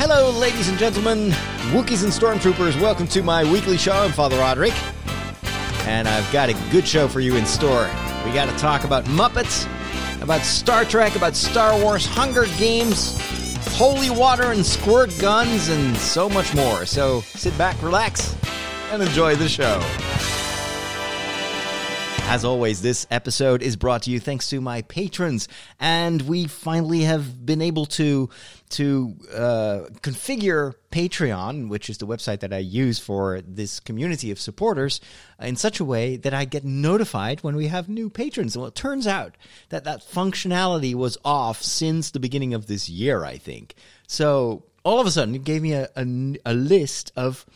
[0.00, 1.30] Hello, ladies and gentlemen,
[1.72, 2.80] Wookiees and Stormtroopers.
[2.80, 3.92] Welcome to my weekly show.
[3.92, 4.72] I'm Father Roderick,
[5.88, 7.90] and I've got a good show for you in store.
[8.24, 9.66] We got to talk about Muppets,
[10.22, 13.18] about Star Trek, about Star Wars, Hunger Games,
[13.76, 16.86] holy water and squirt guns, and so much more.
[16.86, 18.36] So sit back, relax,
[18.92, 19.80] and enjoy the show.
[22.30, 25.48] As always, this episode is brought to you thanks to my patrons,
[25.80, 28.28] and we finally have been able to
[28.68, 34.38] to uh, configure Patreon, which is the website that I use for this community of
[34.38, 35.00] supporters,
[35.40, 38.58] in such a way that I get notified when we have new patrons.
[38.58, 39.34] Well, it turns out
[39.70, 43.74] that that functionality was off since the beginning of this year, I think.
[44.06, 46.04] So all of a sudden, it gave me a, a,
[46.44, 47.46] a list of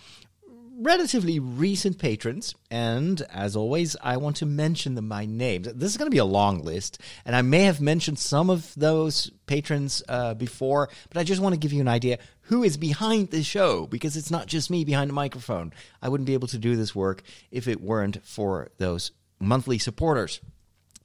[0.83, 5.63] relatively recent patrons, and as always, I want to mention them by name.
[5.63, 8.75] This is going to be a long list, and I may have mentioned some of
[8.75, 12.77] those patrons uh, before, but I just want to give you an idea who is
[12.77, 15.73] behind the show because it's not just me behind the microphone.
[16.01, 20.41] I wouldn't be able to do this work if it weren't for those monthly supporters.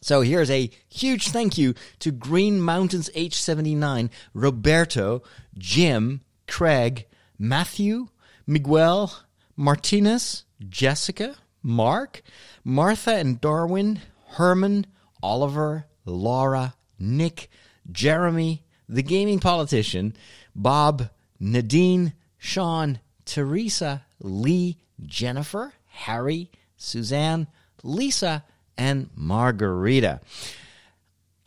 [0.02, 5.23] So here's a huge thank you to Green Mountains H79, Roberto,
[5.58, 7.06] Jim, Craig,
[7.39, 8.09] Matthew,
[8.45, 9.12] Miguel,
[9.58, 12.22] Martinez, Jessica, Mark,
[12.63, 14.86] Martha and Darwin, Herman,
[15.22, 17.50] Oliver, Laura, Nick,
[17.91, 20.16] Jeremy, the gaming politician,
[20.55, 27.47] Bob, Nadine, Sean, Teresa, Lee, Jennifer, Harry, Suzanne,
[27.83, 28.45] Lisa,
[28.78, 30.22] and Margarita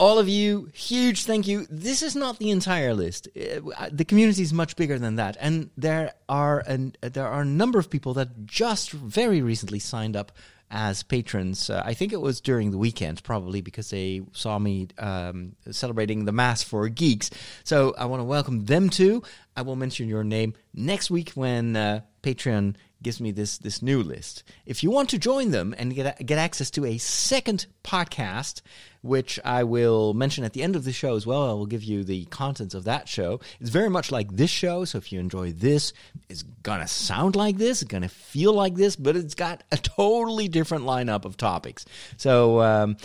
[0.01, 1.67] all of you, huge thank you.
[1.69, 3.27] This is not the entire list.
[3.37, 7.45] Uh, the community is much bigger than that, and there are an, there are a
[7.45, 10.31] number of people that just very recently signed up
[10.71, 11.69] as patrons.
[11.69, 16.25] Uh, I think it was during the weekend, probably because they saw me um, celebrating
[16.25, 17.29] the Mass for Geeks.
[17.63, 19.21] So I want to welcome them too.
[19.55, 24.03] I will mention your name next week when uh, Patreon gives me this this new
[24.03, 24.43] list.
[24.65, 28.61] If you want to join them and get get access to a second podcast,
[29.01, 31.83] which I will mention at the end of the show as well, I will give
[31.83, 33.39] you the contents of that show.
[33.59, 35.93] It's very much like this show, so if you enjoy this,
[36.29, 40.47] it's gonna sound like this, it's gonna feel like this, but it's got a totally
[40.47, 41.85] different lineup of topics.
[42.17, 42.97] So um,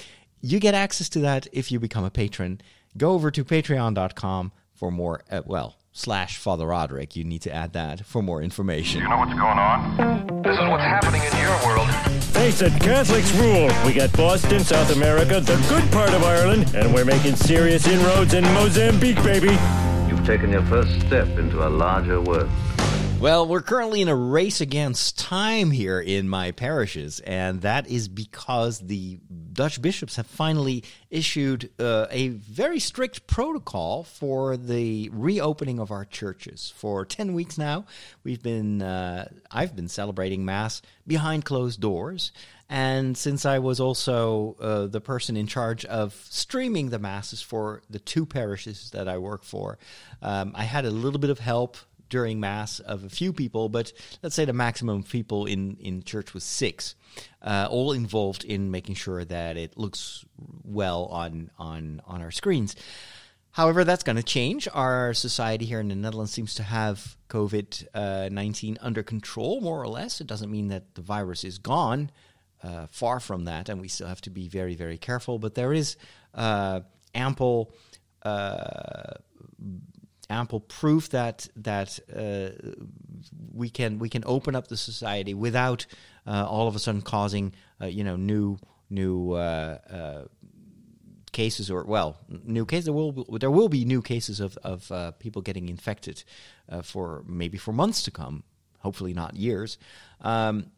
[0.42, 2.60] you get access to that if you become a patron.
[2.96, 5.22] Go over to patreon.com for more.
[5.30, 7.16] Uh, well slash Father Roderick.
[7.16, 9.00] You need to add that for more information.
[9.00, 10.42] You know what's going on?
[10.42, 11.88] This is what's happening in your world.
[12.36, 13.70] Face it, Catholics rule.
[13.86, 18.34] We got Boston, South America, the good part of Ireland, and we're making serious inroads
[18.34, 19.58] in Mozambique, baby.
[20.06, 22.50] You've taken your first step into a larger world.
[23.18, 28.08] Well, we're currently in a race against time here in my parishes, and that is
[28.08, 29.18] because the
[29.54, 36.04] Dutch bishops have finally issued uh, a very strict protocol for the reopening of our
[36.04, 36.74] churches.
[36.76, 37.86] For 10 weeks now,
[38.22, 42.32] we've been uh, I've been celebrating mass behind closed doors.
[42.68, 47.80] And since I was also uh, the person in charge of streaming the masses for
[47.88, 49.78] the two parishes that I work for,
[50.20, 51.78] um, I had a little bit of help
[52.08, 56.34] during mass of a few people, but let's say the maximum people in, in church
[56.34, 56.94] was six,
[57.42, 60.24] uh, all involved in making sure that it looks
[60.64, 62.76] well on on on our screens.
[63.56, 64.68] However, that's going to change.
[64.74, 69.80] Our society here in the Netherlands seems to have COVID uh, 19 under control, more
[69.80, 70.20] or less.
[70.20, 72.10] It doesn't mean that the virus is gone,
[72.62, 75.38] uh, far from that, and we still have to be very, very careful.
[75.38, 75.96] But there is
[76.34, 76.80] uh,
[77.14, 77.72] ample
[78.22, 79.14] uh,
[80.28, 82.50] ample proof that that uh,
[83.52, 85.86] we can we can open up the society without
[86.26, 88.58] uh, all of a sudden causing uh, you know new
[88.90, 90.24] new uh, uh,
[91.32, 95.10] cases or well new cases there will there will be new cases of of uh,
[95.12, 96.24] people getting infected
[96.82, 98.42] for maybe for months to come
[98.86, 99.78] hopefully not years.
[100.20, 100.70] Um,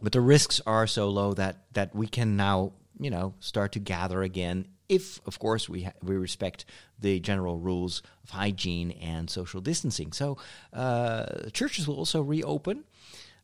[0.00, 3.78] but the risks are so low that that we can now you know start to
[3.78, 6.64] gather again if, of course, we ha- we respect
[6.98, 10.12] the general rules of hygiene and social distancing.
[10.12, 10.38] So,
[10.72, 12.84] uh, churches will also reopen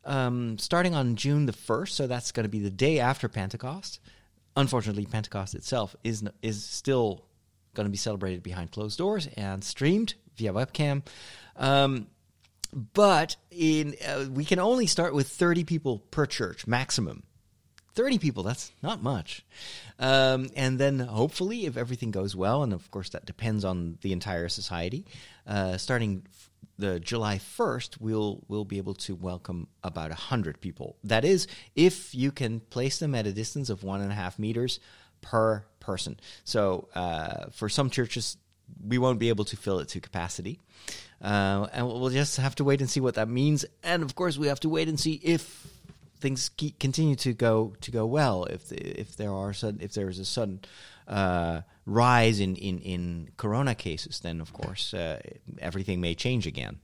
[0.05, 1.95] um, starting on June the first.
[1.95, 3.99] So that's going to be the day after Pentecost.
[4.55, 7.23] Unfortunately, Pentecost itself is is still
[7.75, 11.03] going to be celebrated behind closed doors and streamed via webcam.
[11.55, 12.07] Um,
[12.93, 17.23] but in uh, we can only start with 30 people per church maximum
[17.99, 19.43] 30 people, that's not much.
[19.99, 24.13] Um, and then hopefully, if everything goes well, and of course that depends on the
[24.13, 25.05] entire society,
[25.45, 26.25] uh, starting
[26.77, 30.95] the July 1st, we'll, we'll be able to welcome about 100 people.
[31.03, 34.39] That is, if you can place them at a distance of one and a half
[34.39, 34.79] meters
[35.19, 36.21] per person.
[36.45, 38.37] So uh, for some churches,
[38.81, 40.61] we won't be able to fill it to capacity.
[41.21, 43.65] Uh, and we'll just have to wait and see what that means.
[43.83, 45.67] And of course, we have to wait and see if
[46.19, 48.45] things keep, continue to go to go well.
[48.45, 50.61] If if there are sudden, if there is a sudden
[51.07, 55.21] uh, rise in, in in corona cases, then of course uh,
[55.59, 56.79] everything may change again.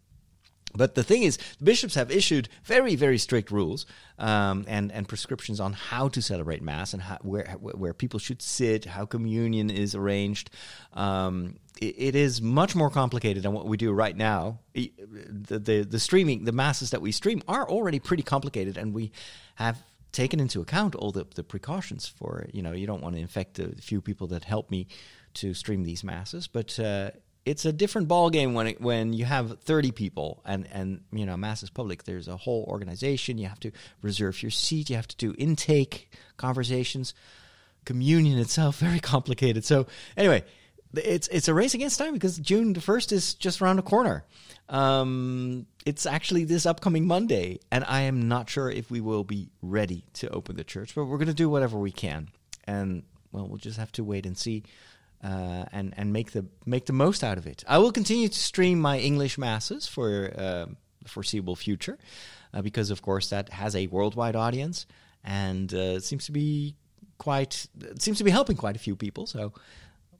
[0.75, 3.85] But the thing is, the bishops have issued very, very strict rules
[4.19, 8.41] um, and and prescriptions on how to celebrate mass and how, where where people should
[8.41, 10.49] sit, how communion is arranged.
[10.93, 14.59] Um, it, it is much more complicated than what we do right now.
[14.73, 19.11] The, the the streaming, the masses that we stream are already pretty complicated, and we
[19.55, 19.81] have
[20.11, 23.55] taken into account all the, the precautions for you know you don't want to infect
[23.55, 24.87] the few people that help me
[25.33, 27.11] to stream these masses, but uh,
[27.45, 31.25] it's a different ball game when it, when you have 30 people and and you
[31.25, 32.03] know mass is public.
[32.03, 33.37] There's a whole organization.
[33.37, 33.71] You have to
[34.01, 34.89] reserve your seat.
[34.89, 37.13] You have to do intake conversations.
[37.85, 39.63] Communion itself very complicated.
[39.63, 39.87] So
[40.17, 40.43] anyway
[40.97, 44.23] it's it's a race against time because June the 1st is just around the corner.
[44.69, 49.49] Um, it's actually this upcoming Monday and I am not sure if we will be
[49.61, 52.29] ready to open the church but we're going to do whatever we can.
[52.65, 54.63] And well we'll just have to wait and see
[55.25, 57.63] uh, and and make the make the most out of it.
[57.67, 60.65] I will continue to stream my English masses for uh,
[61.01, 61.97] the foreseeable future,
[62.53, 64.85] uh, because of course that has a worldwide audience
[65.23, 66.75] and uh, seems to be
[67.17, 69.25] quite it seems to be helping quite a few people.
[69.25, 69.53] So,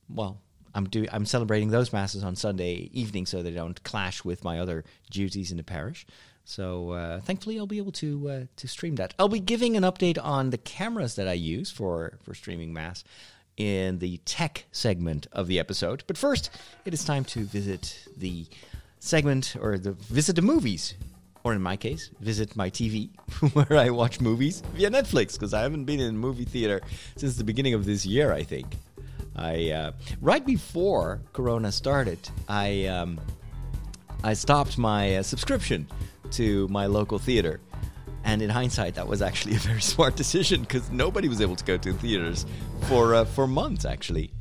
[0.10, 0.42] well,
[0.74, 4.60] I'm do I'm celebrating those masses on Sunday evening so they don't clash with my
[4.60, 6.08] other duties in the parish.
[6.46, 9.14] So uh, thankfully, I'll be able to uh, to stream that.
[9.20, 13.04] I'll be giving an update on the cameras that I use for for streaming mass
[13.58, 16.04] in the tech segment of the episode.
[16.08, 16.50] But first,
[16.86, 18.48] it is time to visit the
[19.00, 20.96] segment or the visit the movies.
[21.44, 23.10] Or in my case, visit my TV
[23.54, 26.82] where I watch movies via Netflix because I haven't been in a movie theater
[27.18, 28.66] since the beginning of this year, I think.
[29.36, 29.92] I uh,
[30.22, 32.18] right before Corona started,
[32.50, 33.20] I um,
[34.24, 35.88] I stopped my uh, subscription
[36.32, 37.60] to my local theater
[38.26, 41.64] and in hindsight, that was actually a very smart decision because nobody was able to
[41.64, 42.46] go to theaters
[42.88, 44.32] for uh, for months actually.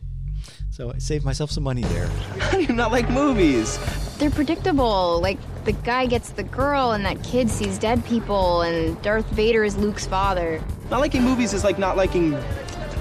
[0.70, 2.06] So I saved myself some money there.
[2.40, 3.78] How do you not like movies?
[4.18, 5.20] They're predictable.
[5.20, 9.62] Like the guy gets the girl, and that kid sees dead people, and Darth Vader
[9.62, 10.60] is Luke's father.
[10.90, 12.36] Not liking movies is like not liking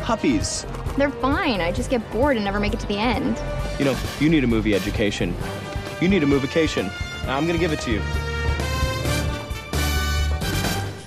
[0.04, 0.68] puppies.
[0.98, 1.62] They're fine.
[1.62, 3.42] I just get bored and never make it to the end.
[3.80, 5.34] You know, you need a movie education.
[6.00, 6.92] You need a movication.
[7.28, 8.02] I'm gonna give it to you.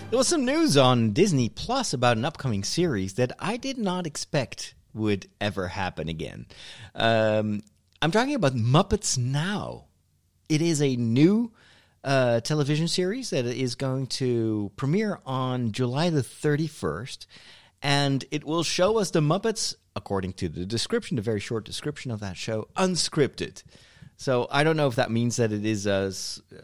[0.08, 4.06] There was some news on Disney Plus about an upcoming series that I did not
[4.06, 6.47] expect would ever happen again.
[6.94, 7.62] Um,
[8.00, 9.87] I'm talking about Muppets Now.
[10.49, 11.50] It is a new
[12.05, 17.26] uh, television series that is going to premiere on July the 31st,
[17.82, 22.12] and it will show us the Muppets, according to the description, the very short description
[22.12, 23.64] of that show, unscripted.
[24.17, 26.13] So I don't know if that means that it is a,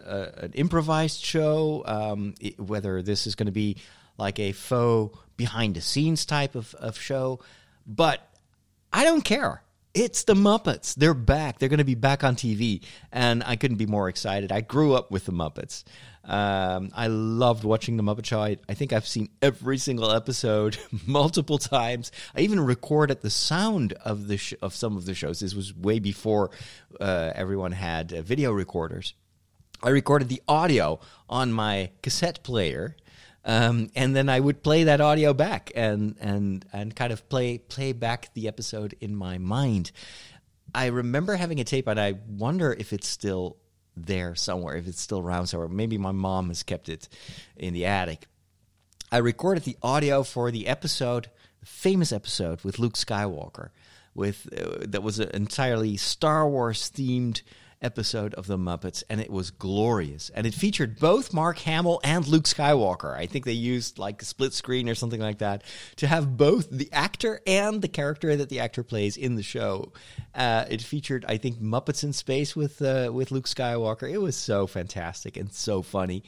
[0.06, 3.76] a an improvised show, um, it, whether this is going to be
[4.18, 7.40] like a faux behind the scenes type of, of show,
[7.86, 8.20] but
[8.92, 9.62] I don't care.
[9.94, 10.94] It's the Muppets.
[10.94, 11.58] They're back.
[11.58, 14.50] They're going to be back on TV, and I couldn't be more excited.
[14.50, 15.84] I grew up with the Muppets.
[16.24, 18.40] Um, I loved watching the Muppet Show.
[18.40, 22.12] I, I, think I've seen every single episode multiple times.
[22.36, 25.40] I even recorded the sound of the sh- of some of the shows.
[25.40, 26.50] This was way before
[27.00, 29.14] uh, everyone had uh, video recorders.
[29.82, 32.94] I recorded the audio on my cassette player
[33.44, 37.58] um, and then I would play that audio back and and and kind of play
[37.58, 39.90] play back the episode in my mind.
[40.74, 43.56] I remember having a tape, and I wonder if it's still
[43.96, 45.68] there somewhere, if it's still around somewhere.
[45.68, 47.08] Maybe my mom has kept it
[47.56, 48.26] in the attic.
[49.10, 51.28] I recorded the audio for the episode,
[51.60, 53.70] the famous episode with Luke Skywalker,
[54.14, 57.42] with uh, that was an entirely Star Wars themed
[57.82, 60.30] episode of The Muppets, and it was glorious.
[60.34, 63.14] And it featured both Mark Hamill and Luke Skywalker.
[63.16, 65.64] I think they used like a split screen or something like that
[65.96, 69.92] to have both the actor and the character that the actor plays in the show.
[70.34, 74.10] Uh, it featured, I think, Muppets in Space with uh, with Luke Skywalker.
[74.10, 76.22] It was so fantastic and so funny.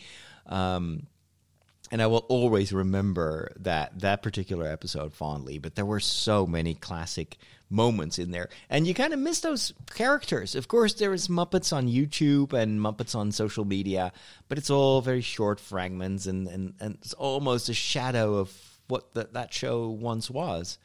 [0.46, 1.06] Um,
[1.94, 5.58] and I will always remember that that particular episode fondly.
[5.58, 7.38] But there were so many classic
[7.70, 10.56] moments in there, and you kind of miss those characters.
[10.56, 14.12] Of course, there is Muppets on YouTube and Muppets on social media,
[14.48, 18.52] but it's all very short fragments, and and, and it's almost a shadow of
[18.88, 20.78] what the, that show once was.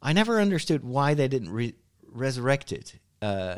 [0.00, 1.74] I never understood why they didn't re-
[2.06, 3.00] resurrect it.
[3.20, 3.56] Uh,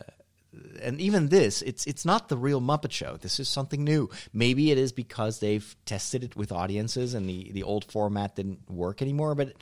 [0.82, 3.16] and even this, it's it's not the real Muppet Show.
[3.16, 4.10] This is something new.
[4.32, 8.70] Maybe it is because they've tested it with audiences and the the old format didn't
[8.70, 9.34] work anymore.
[9.34, 9.52] But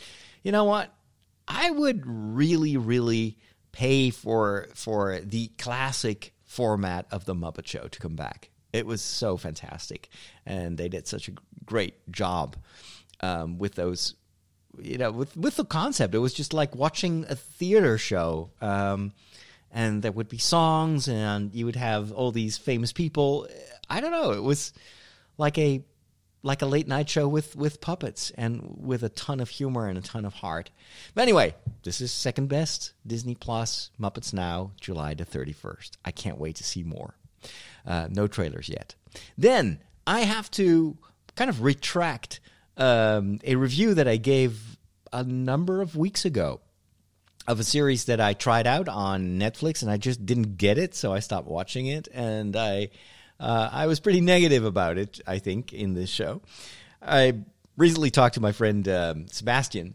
[0.42, 0.92] you know what?
[1.46, 3.38] I would really, really
[3.72, 8.50] pay for for the classic format of the Muppet Show to come back.
[8.72, 10.08] It was so fantastic,
[10.46, 11.32] and they did such a
[11.64, 12.56] great job
[13.20, 14.14] um, with those.
[14.78, 18.50] You know, with with the concept, it was just like watching a theater show.
[18.60, 19.12] Um,
[19.72, 23.48] and there would be songs, and you would have all these famous people.
[23.88, 24.32] I don't know.
[24.32, 24.72] It was
[25.38, 25.84] like a
[26.44, 29.96] like a late night show with with puppets and with a ton of humor and
[29.96, 30.70] a ton of heart.
[31.14, 35.98] But anyway, this is second best Disney Plus Muppets Now, July the thirty first.
[36.04, 37.14] I can't wait to see more.
[37.86, 38.94] Uh, no trailers yet.
[39.36, 40.96] Then I have to
[41.34, 42.40] kind of retract
[42.76, 44.78] um, a review that I gave
[45.12, 46.60] a number of weeks ago
[47.46, 50.94] of a series that I tried out on Netflix and I just didn't get it,
[50.94, 52.08] so I stopped watching it.
[52.12, 52.90] And I,
[53.40, 55.20] uh, I was pretty negative about it.
[55.26, 56.42] I think in this show,
[57.00, 57.40] I
[57.76, 59.94] recently talked to my friend um, Sebastian,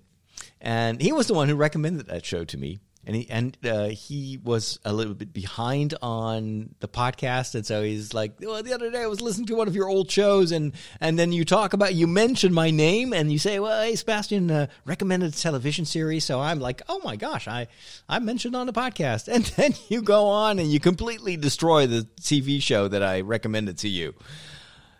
[0.59, 3.87] and he was the one who recommended that show to me and he and uh,
[3.87, 8.73] he was a little bit behind on the podcast, and so he's like, "Well, the
[8.73, 11.45] other day I was listening to one of your old shows, and and then you
[11.45, 15.37] talk about you mention my name, and you say, well, hey, Sebastian uh, recommended a
[15.37, 17.67] television series, so I'm like, oh my gosh, I
[18.09, 22.05] I mentioned on the podcast, and then you go on and you completely destroy the
[22.19, 24.15] TV show that I recommended to you.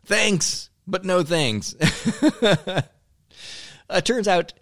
[0.06, 1.76] Thanks, but no thanks.
[1.82, 2.86] it
[4.06, 4.54] turns out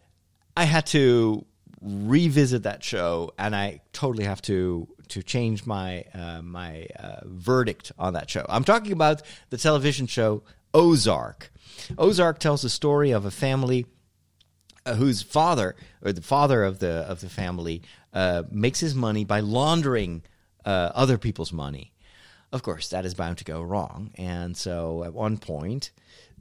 [0.57, 1.45] I had to
[1.85, 7.91] revisit that show, and I totally have to to change my uh, my uh, verdict
[7.97, 8.45] on that show.
[8.49, 11.51] I'm talking about the television show Ozark.
[11.97, 13.85] Ozark tells the story of a family
[14.85, 19.23] uh, whose father, or the father of the of the family, uh, makes his money
[19.23, 20.23] by laundering
[20.65, 21.91] uh, other people's money.
[22.51, 25.91] Of course, that is bound to go wrong, and so at one point,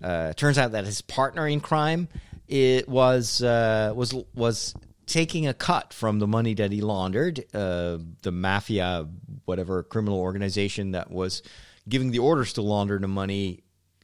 [0.02, 2.08] uh, turns out that his partner in crime
[2.46, 4.74] it was was was
[5.06, 7.44] taking a cut from the money that he laundered.
[7.54, 9.06] Uh, the mafia,
[9.44, 11.42] whatever criminal organization that was
[11.88, 13.62] giving the orders to launder the money,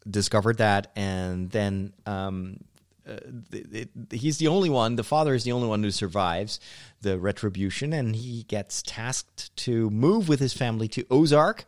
[0.08, 2.58] discovered that, and then um,
[3.08, 3.16] uh,
[4.10, 4.96] he's the only one.
[4.96, 6.60] The father is the only one who survives
[7.00, 11.64] the retribution, and he gets tasked to move with his family to Ozark,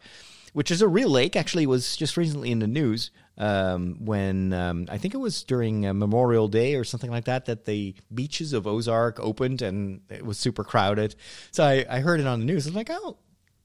[0.52, 1.36] which is a real lake.
[1.36, 5.86] Actually, was just recently in the news um, when um, I think it was during
[5.86, 10.24] uh, Memorial Day or something like that that the beaches of Ozark opened and it
[10.24, 11.14] was super crowded.
[11.50, 12.66] So I, I heard it on the news.
[12.66, 13.18] I was like, oh,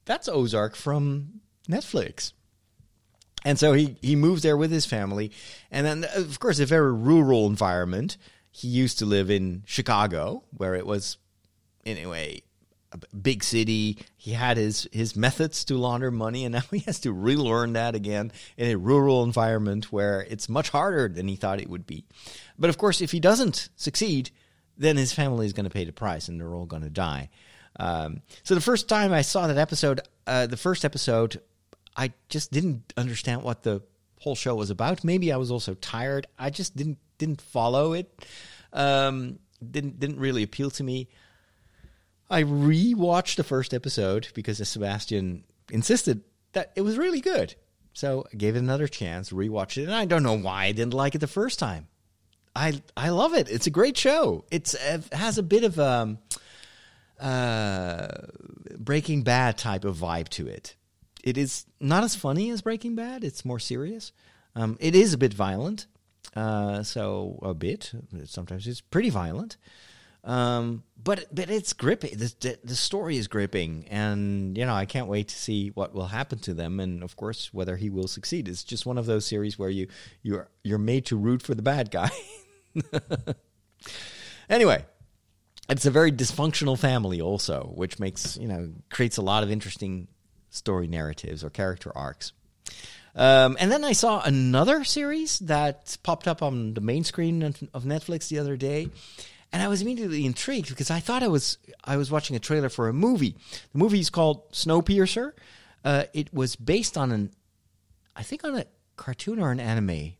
[0.04, 2.32] that's Ozark from Netflix.
[3.44, 5.30] And so he, he moves there with his family.
[5.70, 8.16] And then, of course, a very rural environment.
[8.50, 11.18] He used to live in Chicago, where it was,
[11.86, 12.42] anyway,
[13.20, 13.98] big city.
[14.16, 17.94] He had his his methods to launder money, and now he has to relearn that
[17.94, 22.04] again in a rural environment where it's much harder than he thought it would be.
[22.58, 24.30] But of course, if he doesn't succeed,
[24.76, 27.30] then his family is going to pay the price, and they're all going to die.
[27.78, 31.40] Um, so the first time I saw that episode, uh, the first episode,
[31.96, 33.82] I just didn't understand what the
[34.20, 35.04] whole show was about.
[35.04, 36.26] Maybe I was also tired.
[36.38, 38.24] I just didn't didn't follow it.
[38.72, 39.38] Um,
[39.70, 41.08] didn't didn't really appeal to me.
[42.30, 47.54] I rewatched the first episode because Sebastian insisted that it was really good.
[47.92, 50.94] So I gave it another chance, rewatched it, and I don't know why I didn't
[50.94, 51.88] like it the first time.
[52.54, 53.50] I I love it.
[53.50, 54.44] It's a great show.
[54.50, 56.18] It's it has a bit of a um,
[57.20, 58.08] uh,
[58.78, 60.76] Breaking Bad type of vibe to it.
[61.22, 63.24] It is not as funny as Breaking Bad.
[63.24, 64.12] It's more serious.
[64.54, 65.86] Um, it is a bit violent,
[66.36, 67.92] uh, so a bit.
[68.24, 69.56] Sometimes it's pretty violent.
[70.24, 72.18] Um, but but it's gripping.
[72.18, 76.08] The, the story is gripping, and you know I can't wait to see what will
[76.08, 78.46] happen to them, and of course whether he will succeed.
[78.46, 79.88] It's just one of those series where you
[80.22, 82.10] you're you're made to root for the bad guy.
[84.50, 84.84] anyway,
[85.70, 90.08] it's a very dysfunctional family also, which makes you know creates a lot of interesting
[90.50, 92.34] story narratives or character arcs.
[93.14, 97.84] Um, and then I saw another series that popped up on the main screen of
[97.84, 98.90] Netflix the other day
[99.52, 102.68] and I was immediately intrigued because I thought I was I was watching a trailer
[102.68, 103.36] for a movie.
[103.72, 105.32] The movie is called Snowpiercer.
[105.84, 107.30] Uh, it was based on an,
[108.14, 110.14] I think, on a cartoon or an anime,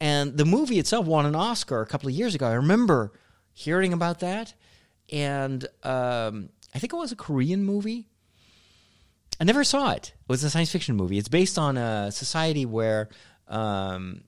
[0.00, 2.46] and the movie itself won an Oscar a couple of years ago.
[2.46, 3.12] I remember
[3.52, 4.54] hearing about that,
[5.12, 8.08] and um, I think it was a Korean movie.
[9.40, 10.14] I never saw it.
[10.20, 11.18] It was a science fiction movie.
[11.18, 13.08] It's based on a society where
[13.46, 14.22] um,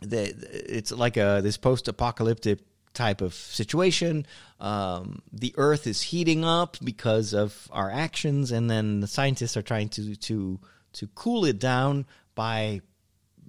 [0.00, 2.60] the, it's like a this post-apocalyptic
[2.94, 4.26] type of situation.
[4.60, 9.62] Um, the Earth is heating up because of our actions, and then the scientists are
[9.62, 10.60] trying to to
[10.94, 12.80] to cool it down by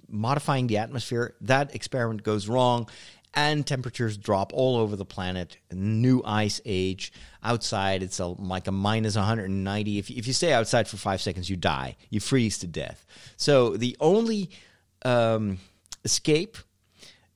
[0.08, 1.34] modifying the atmosphere.
[1.40, 2.88] That experiment goes wrong,
[3.34, 5.56] and temperatures drop all over the planet.
[5.72, 7.12] New ice age.
[7.42, 9.98] Outside, it's a, like a minus 190.
[9.98, 11.96] If, if you stay outside for five seconds, you die.
[12.10, 13.04] You freeze to death.
[13.36, 14.50] So the only
[15.04, 15.58] um,
[16.04, 16.56] escape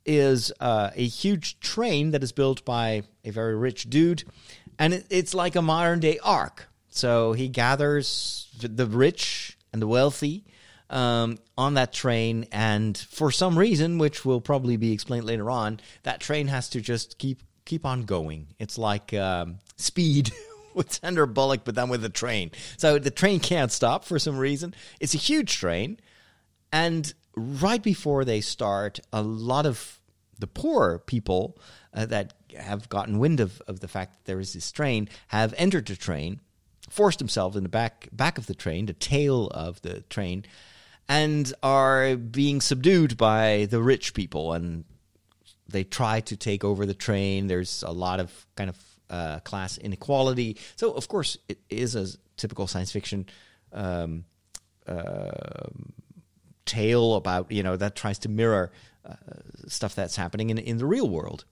[0.09, 4.25] is uh, a huge train that is built by a very rich dude,
[4.79, 6.69] and it, it's like a modern day ark.
[6.88, 10.45] So he gathers the rich and the wealthy
[10.88, 15.79] um, on that train, and for some reason, which will probably be explained later on,
[16.03, 18.49] that train has to just keep keep on going.
[18.59, 20.33] It's like um, speed.
[20.75, 22.53] With Sandra Bullock, but then with a train.
[22.77, 24.77] So the train can't stop for some reason.
[25.00, 25.99] It's a huge train.
[26.73, 29.98] And right before they start, a lot of
[30.38, 31.59] the poor people
[31.95, 35.54] uh, that have gotten wind of, of the fact that there is this train have
[35.57, 36.40] entered the train,
[36.88, 40.45] forced themselves in the back back of the train, the tail of the train,
[41.09, 44.52] and are being subdued by the rich people.
[44.52, 44.85] And
[45.68, 47.47] they try to take over the train.
[47.47, 48.76] There's a lot of kind of
[49.11, 50.57] uh, class inequality.
[50.76, 53.26] So, of course, it is a typical science fiction.
[53.73, 54.25] Um,
[54.87, 55.68] uh,
[56.64, 58.71] tale about you know that tries to mirror
[59.05, 59.14] uh,
[59.67, 61.45] stuff that's happening in in the real world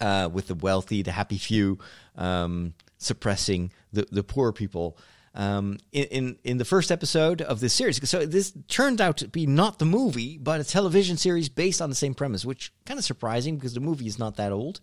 [0.00, 1.78] uh, with the wealthy, the happy few
[2.16, 4.96] um, suppressing the the poor people.
[5.32, 9.28] Um, in, in in the first episode of this series, so this turned out to
[9.28, 12.98] be not the movie, but a television series based on the same premise, which kind
[12.98, 14.80] of surprising because the movie is not that old.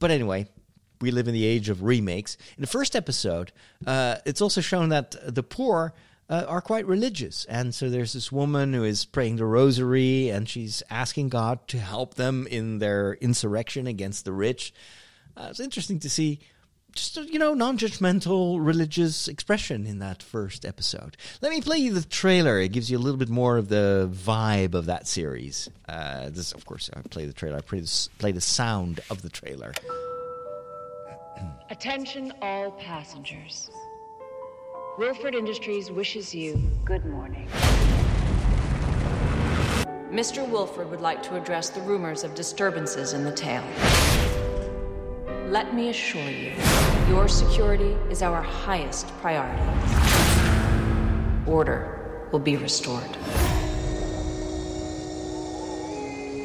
[0.00, 0.48] But anyway,
[1.00, 2.36] we live in the age of remakes.
[2.56, 3.52] In the first episode,
[3.86, 5.94] uh, it's also shown that the poor
[6.28, 7.44] uh, are quite religious.
[7.46, 11.78] And so there's this woman who is praying the rosary and she's asking God to
[11.78, 14.72] help them in their insurrection against the rich.
[15.36, 16.40] Uh, it's interesting to see
[16.96, 21.16] just, you know, non judgmental religious expression in that first episode.
[21.42, 22.58] Let me play you the trailer.
[22.58, 25.68] It gives you a little bit more of the vibe of that series.
[25.88, 29.22] Uh, this, of course, I play the trailer, I play the, play the sound of
[29.22, 29.74] the trailer.
[31.68, 33.70] Attention, all passengers.
[34.98, 37.46] Wilford Industries wishes you good morning.
[40.10, 40.48] Mr.
[40.48, 43.62] Wilford would like to address the rumors of disturbances in the tail.
[45.48, 46.54] Let me assure you,
[47.10, 49.62] your security is our highest priority.
[51.46, 53.14] Order will be restored.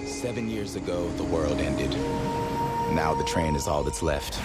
[0.10, 1.92] Seven years ago, the world ended.
[2.94, 4.36] Now the train is all that's left.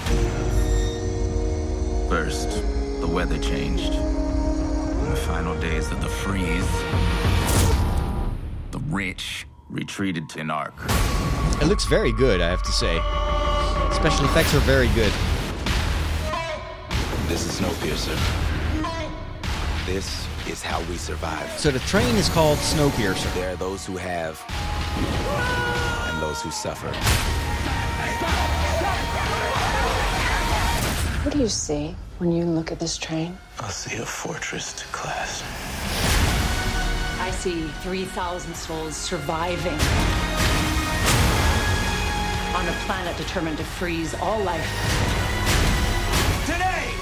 [2.08, 2.62] First,
[3.06, 3.94] the weather changed.
[3.94, 6.68] In the final days of the freeze,
[8.72, 10.72] the rich retreated to Narc.
[11.62, 12.96] It looks very good, I have to say.
[13.94, 15.12] Special effects are very good.
[17.28, 18.16] This is Snowpiercer.
[19.86, 21.50] This is how we survive.
[21.58, 23.32] So the train is called Snowpiercer.
[23.34, 24.42] There are those who have
[26.10, 26.92] and those who suffer.
[31.26, 33.36] What do you see when you look at this train?
[33.58, 35.42] I see a fortress to class.
[37.18, 39.74] I see 3,000 souls surviving
[42.54, 44.70] on a planet determined to freeze all life.
[46.46, 46.94] Today,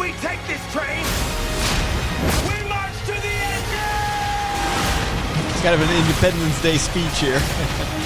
[0.00, 1.04] we take this train.
[2.48, 3.66] We march to the end.
[5.50, 7.38] It's kind of an Independence Day speech here.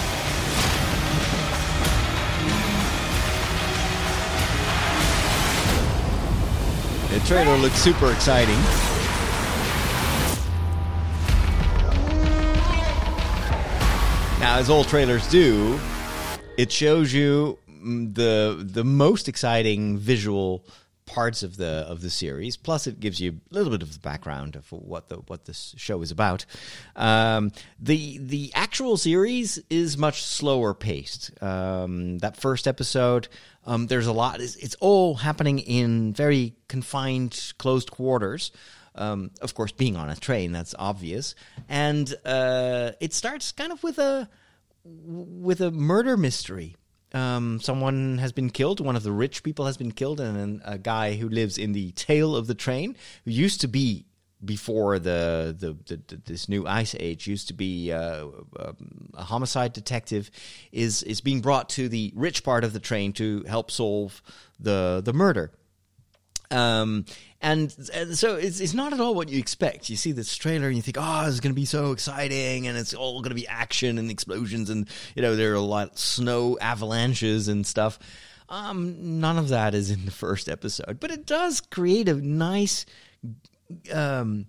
[7.12, 8.59] the trailer looks super exciting.
[14.40, 15.79] Now, as all trailers do,
[16.57, 20.64] it shows you mm, the the most exciting visual
[21.07, 22.57] parts of the of the series.
[22.57, 25.75] Plus, it gives you a little bit of the background of what the what this
[25.77, 26.45] show is about.
[26.97, 31.31] Um, the the actual series is much slower paced.
[31.43, 33.29] Um, that first episode,
[33.67, 34.41] um, there's a lot.
[34.41, 38.53] It's, it's all happening in very confined, closed quarters.
[38.95, 41.35] Um, of course, being on a train, that's obvious,
[41.69, 44.29] and uh, it starts kind of with a
[44.85, 46.77] with a murder mystery.
[47.14, 48.81] Um, someone has been killed.
[48.81, 51.92] One of the rich people has been killed, and a guy who lives in the
[51.92, 54.07] tail of the train, who used to be
[54.44, 58.27] before the, the, the, the this new ice age, used to be uh,
[58.59, 60.31] um, a homicide detective,
[60.72, 64.22] is is being brought to the rich part of the train to help solve
[64.59, 65.53] the the murder.
[66.51, 67.07] Um,
[67.43, 69.91] and, and so it's, it's not at all what you expect.
[69.91, 72.79] You see this trailer and you think, oh, it's going to be so exciting and
[72.79, 75.91] it's all going to be action and explosions and, you know, there are a lot
[75.91, 77.99] of snow avalanches and stuff.
[78.49, 82.87] Um, none of that is in the first episode, but it does create a nice,
[83.93, 84.47] um,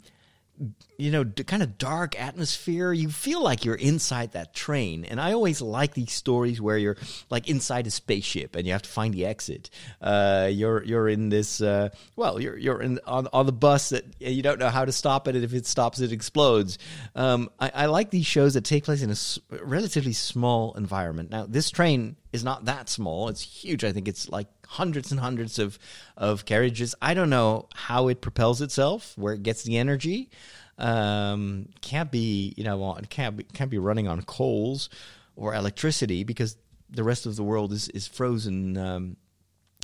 [0.98, 2.94] you know, kind of dark atmosphere.
[2.94, 5.06] You feel like you're inside that train.
[5.06, 6.98] And I always like these stories where you're
[7.30, 9.70] like inside a spaceship and you have to find the exit.
[10.02, 14.06] Uh, you're you're in this uh, well, you're you're in on on the bus that
[14.20, 16.78] you don't know how to stop it, and if it stops, it explodes.
[17.16, 21.32] Um, I, I like these shows that take place in a relatively small environment.
[21.32, 23.84] Now, this train is not that small; it's huge.
[23.84, 25.80] I think it's like hundreds and hundreds of
[26.18, 26.96] of carriages.
[27.02, 30.30] I don't know how it propels itself, where it gets the energy.
[30.78, 34.90] Um, can't be you know can't be, can't be running on coals
[35.36, 36.58] or electricity because
[36.90, 39.18] the rest of the world is is frozen um,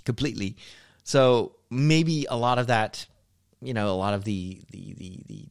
[0.05, 0.57] completely.
[1.03, 3.05] So maybe a lot of that,
[3.61, 5.45] you know, a lot of the the the, the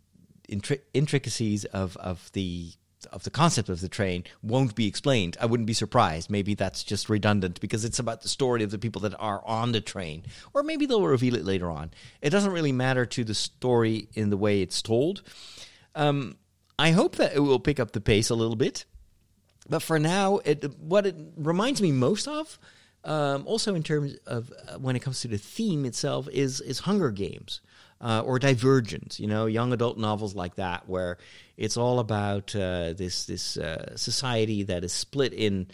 [0.49, 2.73] intri- intricacies of of the
[3.07, 5.37] of the concept of the train won't be explained.
[5.41, 6.31] I wouldn't be surprised.
[6.31, 9.73] Maybe that's just redundant because it's about the story of the people that are on
[9.73, 11.91] the train, or maybe they'll reveal it later on.
[12.21, 15.23] It doesn't really matter to the story in the way it's told.
[15.95, 16.37] Um,
[16.79, 18.85] I hope that it will pick up the pace a little bit.
[19.69, 22.59] But for now, it, what it reminds me most of,
[23.05, 26.81] um, also in terms of uh, when it comes to the theme itself, is is
[26.81, 27.61] Hunger Games
[28.01, 29.19] uh, or Divergent.
[29.19, 31.19] You know, young adult novels like that, where
[31.57, 35.69] it's all about uh, this this uh, society that is split in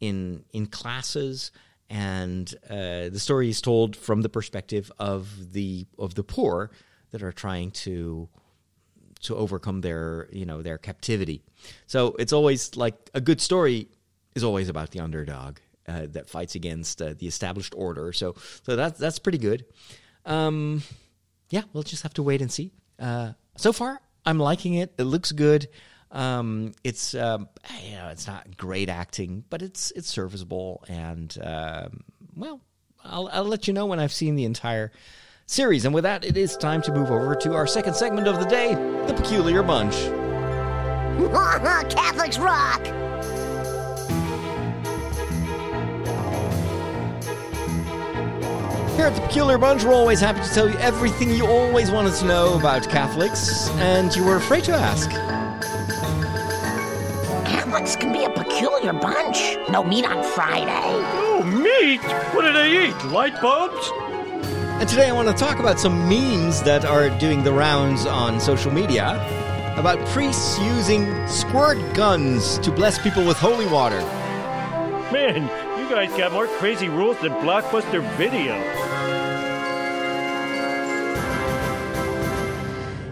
[0.00, 1.50] in in classes,
[1.90, 6.70] and uh, the story is told from the perspective of the of the poor
[7.10, 8.28] that are trying to
[9.20, 11.42] to overcome their you know their captivity.
[11.86, 13.88] So it's always like a good story
[14.34, 18.12] is always about the underdog uh, that fights against uh, the established order.
[18.12, 19.64] So so that's that's pretty good.
[20.24, 20.82] Um,
[21.50, 22.72] yeah, we'll just have to wait and see.
[22.98, 24.92] Uh, so far, I'm liking it.
[24.98, 25.68] It looks good.
[26.10, 27.48] Um, it's um,
[27.84, 32.60] you know it's not great acting, but it's it's serviceable and um, well,
[33.04, 34.92] I'll I'll let you know when I've seen the entire
[35.46, 35.84] series.
[35.84, 38.46] And with that, it is time to move over to our second segment of the
[38.46, 38.74] day,
[39.06, 39.94] the Peculiar Bunch.
[41.90, 43.07] Catholics rock!
[48.98, 52.14] Here at the Peculiar Bunch, we're always happy to tell you everything you always wanted
[52.14, 55.08] to know about Catholics, and you were afraid to ask.
[57.46, 59.56] Catholics can be a peculiar bunch.
[59.70, 60.82] No meat on Friday.
[61.14, 62.00] Oh, meat?
[62.34, 63.04] What do they eat?
[63.12, 63.88] Light bulbs?
[64.80, 68.40] And today I want to talk about some memes that are doing the rounds on
[68.40, 69.14] social media
[69.76, 74.00] about priests using squirt guns to bless people with holy water.
[75.12, 75.44] Man,
[75.78, 78.87] you guys got more crazy rules than Blockbuster Video.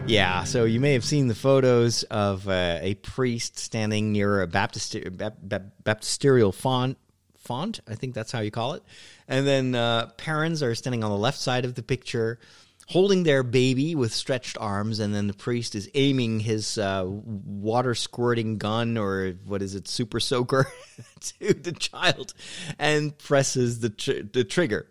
[0.06, 4.46] Yeah, so you may have seen the photos of uh, a priest standing near a
[4.46, 6.96] baptister- bap- bap- baptisterial font.
[7.38, 8.84] Font, I think that's how you call it.
[9.26, 12.38] And then uh, parents are standing on the left side of the picture,
[12.86, 17.96] holding their baby with stretched arms, and then the priest is aiming his uh, water
[17.96, 20.70] squirting gun or what is it, super soaker,
[21.20, 22.32] to the child,
[22.78, 24.86] and presses the tr- the trigger.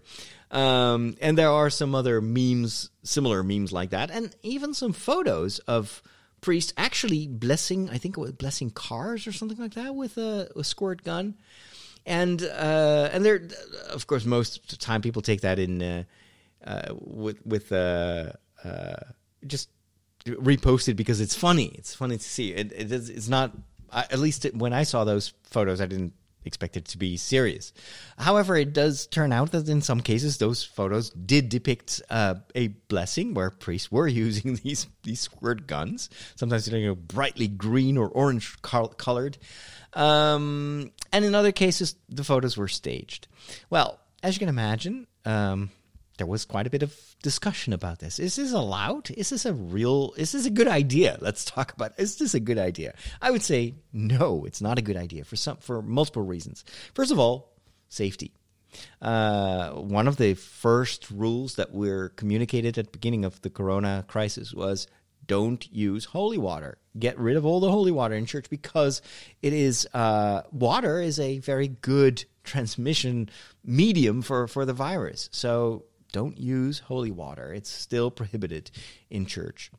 [0.52, 5.60] Um, and there are some other memes, similar memes like that, and even some photos
[5.60, 6.02] of
[6.42, 10.50] priests actually blessing, I think it was blessing cars or something like that with a,
[10.56, 11.36] a squirt gun.
[12.06, 13.42] And uh, and there,
[13.90, 16.04] of course, most of the time people take that in uh,
[16.64, 18.96] uh, with with uh, uh,
[19.48, 19.70] just
[20.26, 21.66] reposted because it's funny.
[21.76, 22.54] It's funny to see.
[22.54, 23.52] It, it is, it's not.
[23.92, 26.14] At least when I saw those photos, I didn't
[26.46, 27.74] expect it to be serious.
[28.18, 32.68] However, it does turn out that in some cases those photos did depict uh, a
[32.68, 36.10] blessing where priests were using these these squirt guns.
[36.36, 39.38] Sometimes you know brightly green or orange col- colored,
[39.94, 43.28] um, and in other cases the photos were staged.
[43.70, 45.08] Well, as you can imagine.
[45.26, 45.72] Um,
[46.18, 48.20] there was quite a bit of discussion about this.
[48.20, 49.12] Is this allowed?
[49.12, 50.14] Is this a real?
[50.18, 51.18] Is this a good idea?
[51.22, 51.94] Let's talk about.
[51.98, 52.94] Is this a good idea?
[53.22, 54.46] I would say no.
[54.46, 56.64] It's not a good idea for some for multiple reasons.
[56.94, 57.54] First of all,
[57.90, 58.34] safety.
[59.02, 64.04] Uh, one of the first rules that were communicated at the beginning of the Corona
[64.08, 64.88] crisis was
[65.28, 66.78] don't use holy water.
[66.98, 69.02] Get rid of all the holy water in church because
[69.42, 73.30] it is uh, water is a very good transmission
[73.64, 75.30] medium for for the virus.
[75.32, 77.54] So don't use holy water.
[77.54, 78.72] It's still prohibited
[79.10, 79.70] in church.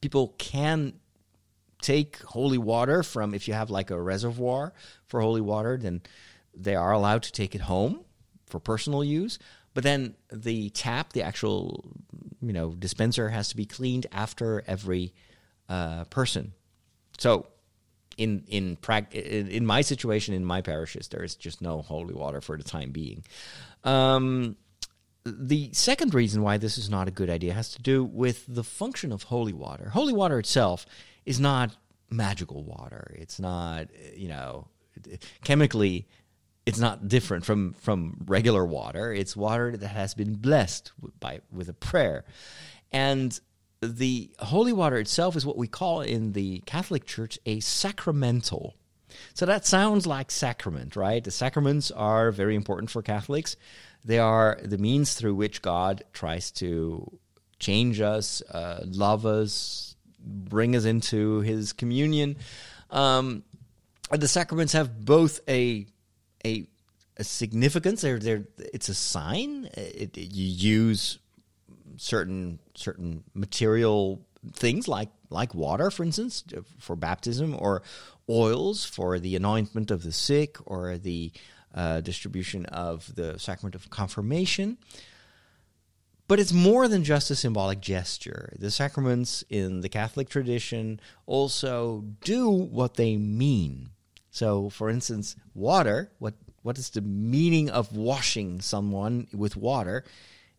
[0.00, 0.92] People can
[1.82, 4.72] take holy water from if you have like a reservoir
[5.08, 6.00] for holy water, then
[6.54, 8.04] they are allowed to take it home
[8.46, 9.40] for personal use.
[9.74, 11.84] But then the tap, the actual
[12.40, 15.12] you know dispenser, has to be cleaned after every
[15.68, 16.52] uh, person.
[17.18, 17.48] So
[18.16, 18.78] in in,
[19.10, 22.92] in my situation in my parishes, there is just no holy water for the time
[22.92, 23.24] being.
[23.82, 24.56] Um,
[25.24, 28.64] the second reason why this is not a good idea has to do with the
[28.64, 29.88] function of holy water.
[29.90, 30.86] Holy water itself
[31.24, 31.74] is not
[32.10, 33.14] magical water.
[33.18, 34.68] It's not, you know,
[35.42, 36.06] chemically
[36.66, 39.12] it's not different from from regular water.
[39.12, 42.24] It's water that has been blessed by with a prayer.
[42.92, 43.38] And
[43.82, 48.76] the holy water itself is what we call in the Catholic Church a sacramental.
[49.34, 51.22] So that sounds like sacrament, right?
[51.22, 53.56] The sacraments are very important for Catholics.
[54.04, 57.18] They are the means through which God tries to
[57.58, 62.36] change us, uh, love us, bring us into His communion.
[62.90, 63.44] Um,
[64.10, 65.86] the sacraments have both a
[66.44, 66.66] a,
[67.16, 68.02] a significance.
[68.02, 69.70] They're, they're, it's a sign.
[69.74, 71.18] It, it, you use
[71.96, 74.20] certain certain material
[74.52, 76.44] things like like water, for instance,
[76.78, 77.82] for baptism, or
[78.28, 81.32] oils for the anointment of the sick, or the
[81.74, 84.78] uh, distribution of the sacrament of confirmation.
[86.26, 88.54] But it's more than just a symbolic gesture.
[88.58, 93.90] The sacraments in the Catholic tradition also do what they mean.
[94.30, 100.04] So, for instance, water, what, what is the meaning of washing someone with water?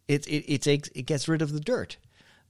[0.08, 1.98] It, it, it, takes, it gets rid of the dirt.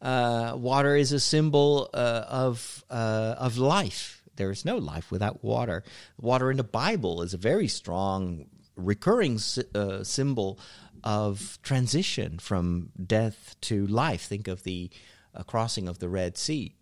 [0.01, 4.21] Uh, water is a symbol uh, of, uh, of life.
[4.35, 5.83] There is no life without water.
[6.19, 9.39] Water in the Bible is a very strong, recurring
[9.73, 10.59] uh, symbol
[11.03, 14.23] of transition from death to life.
[14.23, 14.89] Think of the
[15.33, 16.75] uh, crossing of the Red Sea.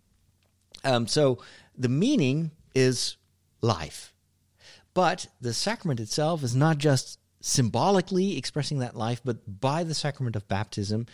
[0.82, 1.38] Um, so
[1.76, 3.16] the meaning is
[3.60, 4.12] life.
[4.94, 10.36] But the sacrament itself is not just symbolically expressing that life, but by the sacrament
[10.36, 11.06] of baptism,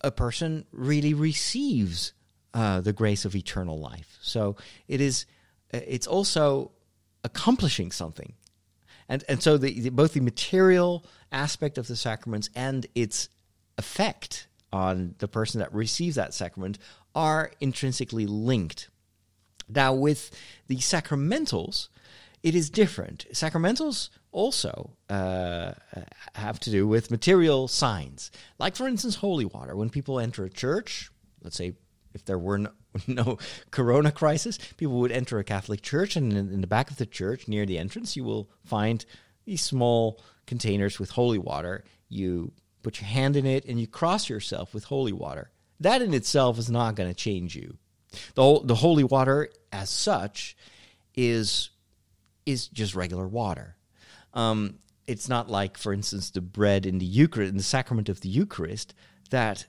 [0.00, 2.12] a person really receives
[2.54, 4.18] uh, the grace of eternal life.
[4.22, 5.26] So it is,
[5.72, 6.70] uh, it's also
[7.24, 8.34] accomplishing something.
[9.08, 13.28] And, and so the, the, both the material aspect of the sacraments and its
[13.78, 16.78] effect on the person that receives that sacrament
[17.14, 18.88] are intrinsically linked.
[19.68, 20.30] Now, with
[20.66, 21.88] the sacramentals,
[22.42, 23.26] it is different.
[23.32, 25.72] Sacramentals also uh,
[26.34, 28.30] have to do with material signs.
[28.58, 29.76] Like, for instance, holy water.
[29.76, 31.10] When people enter a church,
[31.42, 31.74] let's say
[32.14, 32.70] if there were no,
[33.06, 33.38] no
[33.70, 37.06] corona crisis, people would enter a Catholic church, and in, in the back of the
[37.06, 39.04] church, near the entrance, you will find
[39.44, 41.84] these small containers with holy water.
[42.08, 45.50] You put your hand in it and you cross yourself with holy water.
[45.80, 47.76] That in itself is not going to change you.
[48.34, 50.56] The, the holy water, as such,
[51.14, 51.70] is
[52.46, 53.76] is just regular water.
[54.34, 58.20] Um, it's not like, for instance, the bread in the Eucharist, in the sacrament of
[58.20, 58.94] the Eucharist,
[59.30, 59.66] that,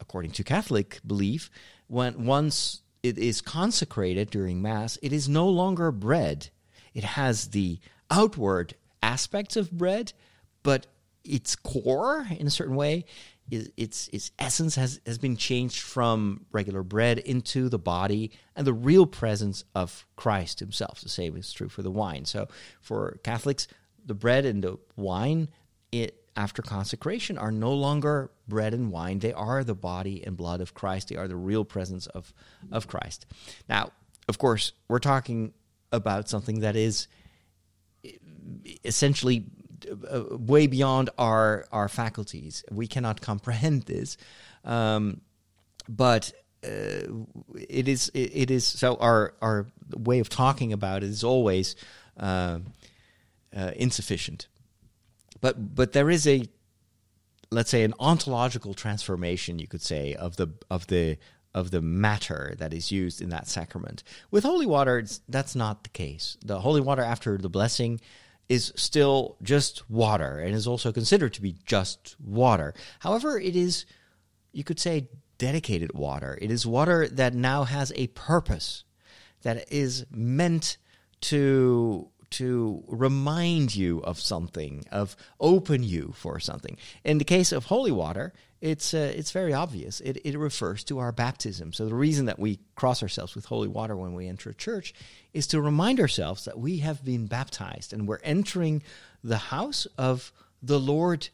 [0.00, 1.50] according to Catholic belief,
[1.90, 6.50] when once it is consecrated during Mass, it is no longer bread.
[6.94, 10.12] It has the outward aspects of bread,
[10.62, 10.86] but
[11.24, 13.06] its core, in a certain way,
[13.50, 18.64] is its its essence has has been changed from regular bread into the body and
[18.64, 21.00] the real presence of Christ Himself.
[21.00, 22.24] The same is true for the wine.
[22.24, 22.46] So
[22.80, 23.66] for Catholics,
[24.06, 25.48] the bread and the wine,
[25.90, 29.18] it after consecration are no longer bread and wine.
[29.18, 31.08] They are the body and blood of Christ.
[31.08, 32.32] They are the real presence of
[32.70, 33.26] of Christ.
[33.68, 33.92] Now,
[34.28, 35.52] of course, we're talking
[35.92, 37.08] about something that is
[38.84, 39.46] essentially
[40.10, 42.64] uh, way beyond our our faculties.
[42.70, 44.16] We cannot comprehend this,
[44.64, 45.20] um,
[45.88, 47.08] but uh,
[47.54, 48.96] it is it, it is so.
[48.96, 49.66] Our our
[49.96, 51.76] way of talking about it is always
[52.18, 52.60] uh,
[53.56, 54.48] uh, insufficient.
[55.40, 56.44] But but there is a
[57.50, 61.18] let's say an ontological transformation, you could say, of the of the
[61.52, 64.02] of the matter that is used in that sacrament.
[64.30, 66.36] With holy water, that's not the case.
[66.44, 68.00] The holy water after the blessing
[68.48, 72.74] is still just water and is also considered to be just water.
[73.00, 73.84] However, it is,
[74.52, 76.38] you could say, dedicated water.
[76.40, 78.84] It is water that now has a purpose,
[79.42, 80.76] that is meant
[81.22, 86.76] to to remind you of something, of open you for something.
[87.04, 90.00] In the case of holy water, it's uh, it's very obvious.
[90.00, 91.72] It it refers to our baptism.
[91.72, 94.92] So the reason that we cross ourselves with holy water when we enter a church
[95.32, 98.82] is to remind ourselves that we have been baptized and we're entering
[99.24, 101.28] the house of the Lord,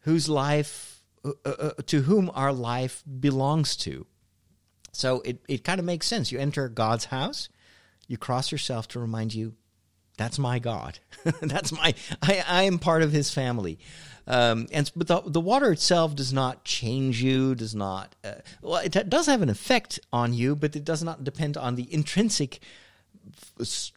[0.00, 4.06] whose life uh, uh, uh to whom our life belongs to.
[4.92, 6.32] So it it kind of makes sense.
[6.32, 7.50] You enter God's house,
[8.08, 9.54] you cross yourself to remind you
[10.20, 10.98] that's my God.
[11.40, 13.78] that's my I, I am part of his family.
[14.26, 18.14] Um, and but the, the water itself does not change you, does not.
[18.22, 21.74] Uh, well, it does have an effect on you, but it does not depend on
[21.74, 22.60] the intrinsic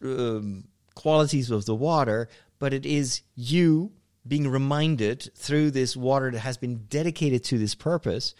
[0.02, 2.30] um, qualities of the water.
[2.58, 3.92] But it is you
[4.26, 8.34] being reminded through this water that has been dedicated to this purpose,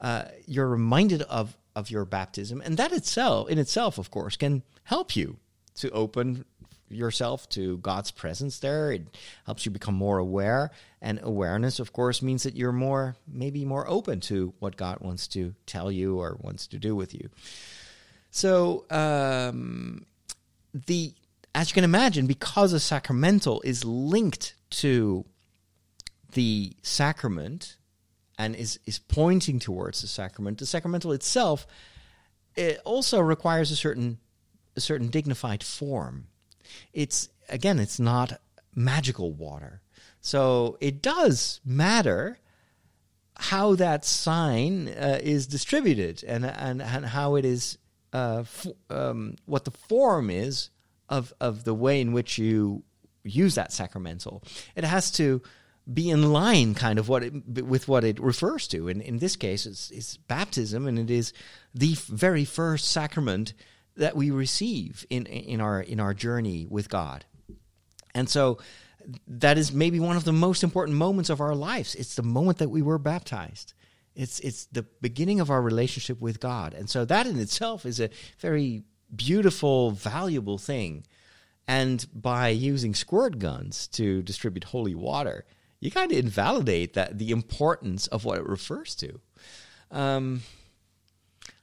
[0.00, 4.64] uh, you're reminded of of your baptism, and that itself, in itself, of course, can
[4.82, 5.38] help you
[5.76, 6.44] to open
[6.90, 8.92] yourself to God's presence there.
[8.92, 10.70] It helps you become more aware,
[11.00, 15.26] and awareness, of course, means that you're more, maybe more open to what God wants
[15.28, 17.28] to tell you or wants to do with you.
[18.30, 20.06] So, um,
[20.74, 21.14] the
[21.54, 25.24] as you can imagine, because a sacramental is linked to
[26.32, 27.76] the sacrament
[28.38, 31.66] and is, is pointing towards the sacrament, the sacramental itself
[32.58, 34.18] it also requires a certain
[34.76, 36.26] a certain dignified form.
[36.92, 38.40] It's again, it's not
[38.74, 39.80] magical water.
[40.20, 42.38] So it does matter
[43.36, 47.78] how that sign uh, is distributed and, and, and how it is,
[48.12, 50.70] uh, f- um, what the form is
[51.08, 52.82] of, of the way in which you
[53.22, 54.42] use that sacramental.
[54.74, 55.40] It has to
[55.92, 58.88] be in line kind of what it, with what it refers to.
[58.88, 61.32] And in this case, it's, it's baptism, and it is
[61.72, 63.54] the very first sacrament
[63.98, 67.24] that we receive in in our in our journey with God.
[68.14, 68.58] And so
[69.26, 71.94] that is maybe one of the most important moments of our lives.
[71.94, 73.74] It's the moment that we were baptized.
[74.14, 76.74] It's it's the beginning of our relationship with God.
[76.74, 78.84] And so that in itself is a very
[79.14, 81.06] beautiful, valuable thing.
[81.66, 85.44] And by using squirt guns to distribute holy water,
[85.80, 89.20] you kind of invalidate that the importance of what it refers to.
[89.90, 90.42] Um,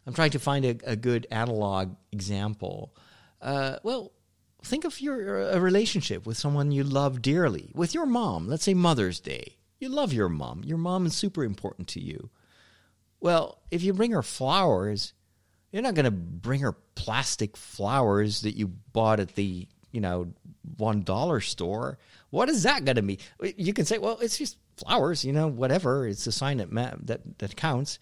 [0.05, 2.95] I'm trying to find a, a good analog example.
[3.41, 4.11] Uh, well,
[4.63, 8.47] think of your a relationship with someone you love dearly, with your mom.
[8.47, 9.57] Let's say Mother's Day.
[9.79, 10.63] You love your mom.
[10.63, 12.29] Your mom is super important to you.
[13.19, 15.13] Well, if you bring her flowers,
[15.71, 20.33] you're not going to bring her plastic flowers that you bought at the you know
[20.77, 21.97] one dollar store.
[22.29, 23.19] What is that going to be?
[23.57, 26.07] You can say, well, it's just flowers, you know, whatever.
[26.07, 27.99] It's a sign that ma- that that counts.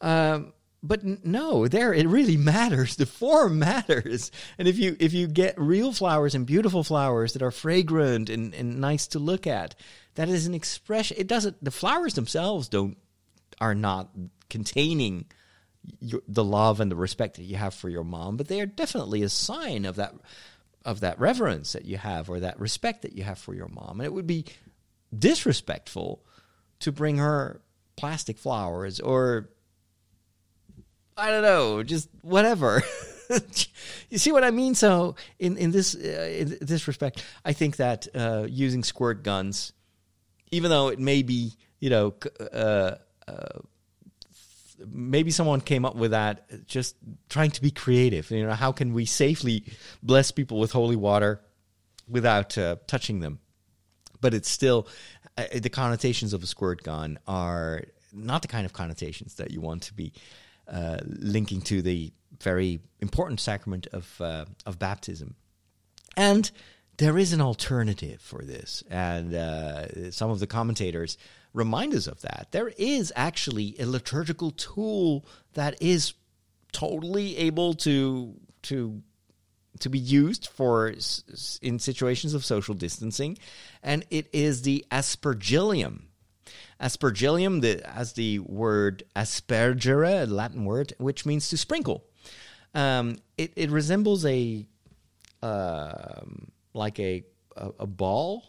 [0.00, 2.96] Um, but no there it really matters.
[3.00, 4.30] The form matters.
[4.58, 8.54] And if you if you get real flowers and beautiful flowers that are fragrant and,
[8.54, 9.74] and nice to look at
[10.14, 12.96] that is an expression it doesn't the flowers themselves don't
[13.60, 14.10] are not
[14.48, 15.26] containing
[16.00, 18.66] your, the love and the respect that you have for your mom but they are
[18.66, 20.14] definitely a sign of that
[20.84, 24.00] of that reverence that you have or that respect that you have for your mom.
[24.00, 24.46] And it would be
[25.16, 26.24] disrespectful
[26.80, 27.60] to bring her
[27.96, 29.50] plastic flowers or
[31.20, 32.82] I don't know, just whatever.
[34.10, 34.74] you see what I mean?
[34.74, 39.72] So in in this uh, in this respect, I think that uh, using squirt guns,
[40.50, 42.14] even though it may be you know.
[42.52, 42.96] Uh,
[43.28, 43.60] uh,
[44.90, 46.96] maybe someone came up with that just
[47.28, 49.62] trying to be creative you know how can we safely
[50.02, 51.38] bless people with holy water
[52.08, 53.40] without uh, touching them
[54.22, 54.88] but it's still
[55.36, 59.60] uh, the connotations of a squirt gun are not the kind of connotations that you
[59.60, 60.14] want to be
[60.70, 65.34] uh, linking to the very important sacrament of uh, of baptism,
[66.16, 66.50] and
[66.96, 71.16] there is an alternative for this, and uh, some of the commentators
[71.52, 72.48] remind us of that.
[72.50, 76.14] There is actually a liturgical tool that is
[76.72, 79.02] totally able to to
[79.80, 80.92] to be used for
[81.62, 83.38] in situations of social distancing,
[83.82, 86.02] and it is the aspergillium.
[86.80, 92.04] Aspergillium the, has the word aspergere, a Latin word, which means to sprinkle.
[92.74, 94.66] Um, it, it resembles a
[95.42, 96.20] uh,
[96.74, 97.24] like a,
[97.56, 98.44] a, a ball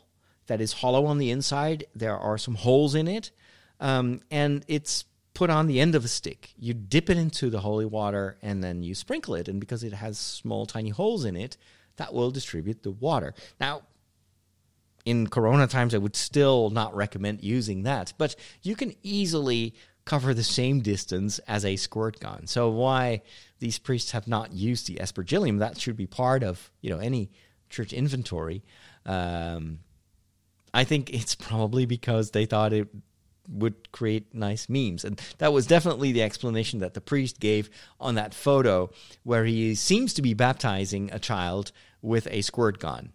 [0.47, 1.85] that is hollow on the inside.
[1.95, 3.31] There are some holes in it,
[3.79, 6.53] um, and it's put on the end of a stick.
[6.57, 9.47] You dip it into the holy water and then you sprinkle it.
[9.47, 11.57] And because it has small, tiny holes in it,
[11.95, 13.33] that will distribute the water.
[13.59, 13.83] Now,
[15.05, 19.73] in corona times, I would still not recommend using that, but you can easily
[20.05, 22.47] cover the same distance as a squirt gun.
[22.47, 23.21] So why
[23.59, 27.29] these priests have not used the aspergillium, that should be part of, you know, any
[27.69, 28.63] church inventory.
[29.05, 29.79] Um,
[30.73, 32.87] I think it's probably because they thought it
[33.49, 35.03] would create nice memes.
[35.03, 38.89] And that was definitely the explanation that the priest gave on that photo
[39.23, 43.13] where he seems to be baptizing a child with a squirt gun.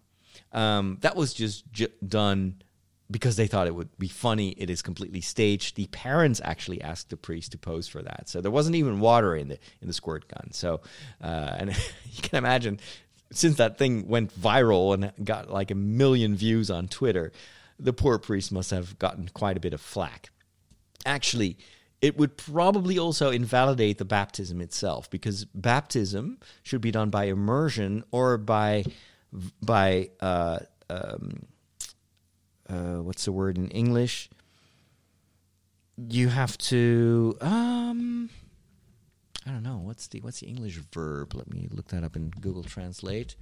[0.51, 2.61] Um, that was just j- done
[3.09, 4.49] because they thought it would be funny.
[4.51, 5.75] It is completely staged.
[5.75, 9.35] The parents actually asked the priest to pose for that, so there wasn't even water
[9.35, 10.51] in the in the squirt gun.
[10.51, 10.81] So,
[11.21, 11.69] uh, and
[12.11, 12.79] you can imagine
[13.31, 17.31] since that thing went viral and got like a million views on Twitter,
[17.79, 20.29] the poor priest must have gotten quite a bit of flack.
[21.05, 21.57] Actually,
[22.01, 28.03] it would probably also invalidate the baptism itself because baptism should be done by immersion
[28.11, 28.83] or by
[29.61, 30.59] by uh,
[30.89, 31.45] um,
[32.69, 34.29] uh, what's the word in English?
[35.97, 38.29] You have to um
[39.47, 41.33] I don't know what's the what's the English verb.
[41.33, 43.35] Let me look that up in Google Translate.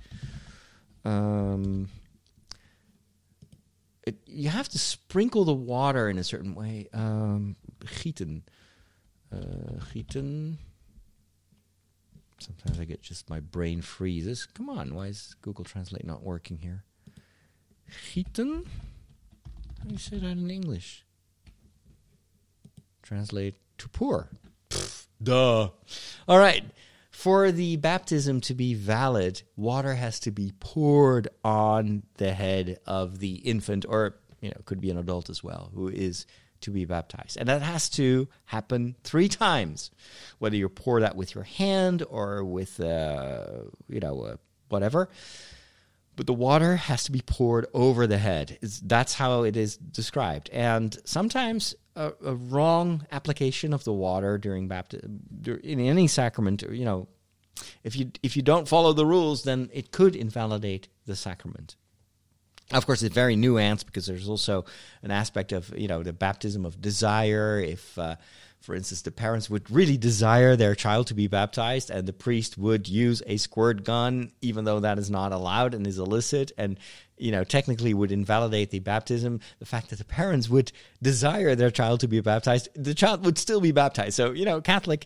[1.03, 1.89] Um,
[4.05, 6.87] it, you have to sprinkle the water in a certain way.
[6.93, 8.43] Um, gieten,
[9.33, 10.57] uh, gieten.
[12.45, 14.45] Sometimes I get just my brain freezes.
[14.45, 16.83] Come on, why is Google Translate not working here?
[17.89, 18.65] Gieten.
[19.79, 21.03] How do you say that in English?
[23.01, 24.29] Translate to pour.
[24.69, 25.69] Pfft, duh.
[26.27, 26.63] All right.
[27.09, 33.19] For the baptism to be valid, water has to be poured on the head of
[33.19, 36.27] the infant, or you know, could be an adult as well, who is
[36.65, 37.37] to be baptized.
[37.37, 39.91] And that has to happen three times,
[40.39, 43.45] whether you pour that with your hand or with, uh,
[43.87, 44.35] you know, uh,
[44.69, 45.09] whatever.
[46.15, 48.57] But the water has to be poured over the head.
[48.61, 50.49] It's, that's how it is described.
[50.51, 55.21] And sometimes a, a wrong application of the water during baptism,
[55.63, 57.07] in any sacrament, you know,
[57.83, 61.77] if you if you don't follow the rules, then it could invalidate the sacrament.
[62.71, 64.65] Of course, it's very nuanced because there's also
[65.03, 67.59] an aspect of you know the baptism of desire.
[67.59, 68.15] If, uh,
[68.59, 72.57] for instance, the parents would really desire their child to be baptized, and the priest
[72.57, 76.79] would use a squirt gun, even though that is not allowed and is illicit, and
[77.17, 79.41] you know technically would invalidate the baptism.
[79.59, 80.71] The fact that the parents would
[81.03, 84.15] desire their child to be baptized, the child would still be baptized.
[84.15, 85.05] So you know, Catholic.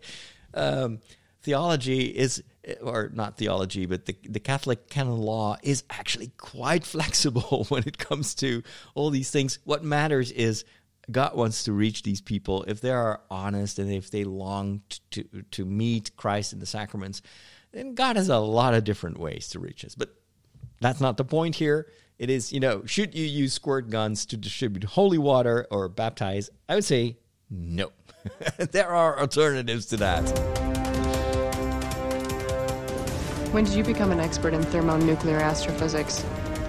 [0.53, 0.99] Um,
[1.41, 2.43] theology is
[2.81, 7.97] or not theology, but the, the Catholic canon law is actually quite flexible when it
[7.97, 8.63] comes to
[8.95, 9.59] all these things.
[9.63, 10.65] What matters is
[11.09, 14.81] God wants to reach these people if they are honest and if they long
[15.11, 17.21] to to meet Christ in the sacraments.
[17.71, 19.95] Then God has a lot of different ways to reach us.
[19.95, 20.15] But
[20.81, 21.87] that's not the point here.
[22.17, 26.49] It is, you know, should you use squirt guns to distribute holy water or baptize?
[26.67, 27.17] I would say
[27.49, 27.91] no.
[28.71, 30.68] there are alternatives to that.
[33.51, 36.23] When did you become an expert in thermonuclear astrophysics?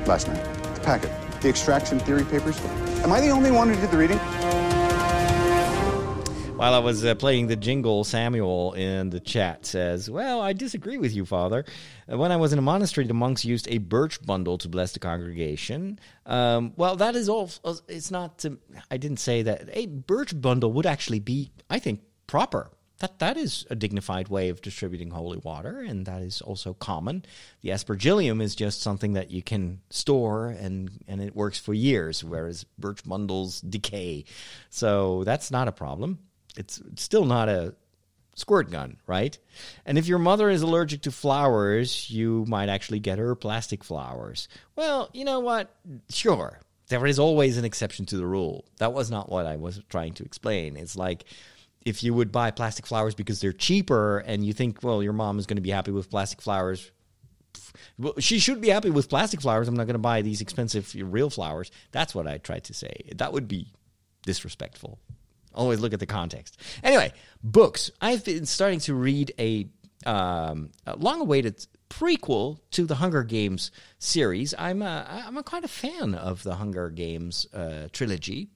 [0.06, 0.42] Last night.
[0.74, 1.10] The packet.
[1.42, 2.58] The extraction theory papers.
[3.04, 4.18] Am I the only one who did the reading?
[6.56, 10.96] While I was uh, playing the jingle, Samuel in the chat says, Well, I disagree
[10.96, 11.66] with you, Father.
[12.10, 14.92] Uh, when I was in a monastery, the monks used a birch bundle to bless
[14.92, 15.98] the congregation.
[16.24, 17.50] Um, well, that is all.
[17.88, 18.38] It's not.
[18.38, 18.58] To,
[18.90, 19.68] I didn't say that.
[19.74, 22.70] A birch bundle would actually be, I think, proper
[23.00, 27.24] that that is a dignified way of distributing holy water, and that is also common.
[27.62, 32.22] The aspergillium is just something that you can store, and and it works for years,
[32.22, 34.24] whereas birch bundles decay.
[34.68, 36.18] So that's not a problem.
[36.56, 37.74] It's still not a
[38.34, 39.36] squirt gun, right?
[39.86, 44.48] And if your mother is allergic to flowers, you might actually get her plastic flowers.
[44.76, 45.74] Well, you know what?
[46.10, 46.60] Sure.
[46.88, 48.64] There is always an exception to the rule.
[48.78, 50.76] That was not what I was trying to explain.
[50.76, 51.24] It's like
[51.84, 55.38] if you would buy plastic flowers because they're cheaper and you think, well, your mom
[55.38, 56.90] is going to be happy with plastic flowers.
[57.98, 59.66] Well, she should be happy with plastic flowers.
[59.66, 61.70] I'm not going to buy these expensive real flowers.
[61.92, 63.10] That's what I tried to say.
[63.16, 63.72] That would be
[64.24, 64.98] disrespectful.
[65.54, 66.60] Always look at the context.
[66.82, 67.12] Anyway,
[67.42, 67.90] books.
[68.00, 69.66] I've been starting to read a,
[70.06, 74.54] um, a long-awaited prequel to the Hunger Games series.
[74.56, 78.50] I'm a, I'm a quite a fan of the Hunger Games uh, trilogy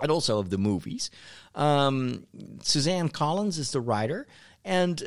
[0.00, 1.10] and also of the movies.
[1.54, 2.26] Um,
[2.62, 4.26] Suzanne Collins is the writer.
[4.64, 5.02] And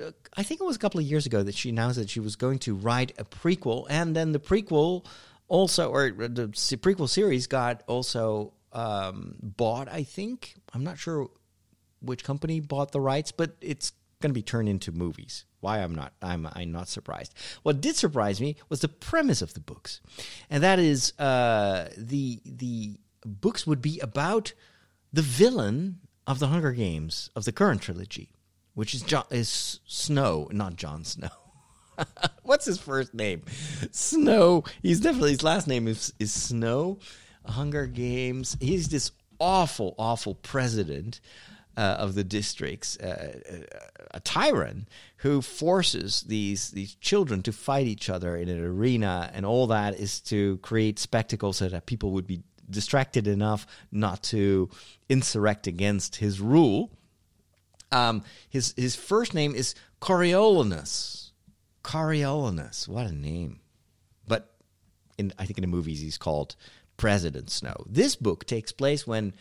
[0.00, 2.20] uh, I think it was a couple of years ago that she announced that she
[2.20, 3.86] was going to write a prequel.
[3.90, 5.04] And then the prequel
[5.48, 10.54] also, or the prequel series got also um, bought, I think.
[10.72, 11.28] I'm not sure
[12.00, 15.44] which company bought the rights, but it's going to be turned into movies.
[15.60, 17.34] Why I'm not I'm I'm not surprised.
[17.62, 20.02] What did surprise me was the premise of the books,
[20.50, 24.52] and that is uh, the the books would be about
[25.12, 28.30] the villain of the Hunger Games of the current trilogy,
[28.74, 31.30] which is John, is Snow, not Jon Snow.
[32.42, 33.42] What's his first name?
[33.90, 34.64] Snow.
[34.82, 36.98] He's definitely his last name is is Snow.
[37.46, 38.56] Hunger Games.
[38.60, 41.20] He's this awful, awful president
[41.76, 43.40] uh, of the districts, uh,
[44.12, 49.44] a tyrant who forces these these children to fight each other in an arena, and
[49.44, 52.42] all that is to create spectacles so that people would be
[52.74, 54.68] distracted enough not to
[55.08, 56.90] insurrect against his rule.
[57.92, 61.32] Um, his his first name is Coriolanus.
[61.82, 63.60] Coriolanus, what a name!
[64.26, 64.54] But
[65.16, 66.56] in I think in the movies he's called
[66.96, 67.86] President Snow.
[67.88, 69.34] This book takes place when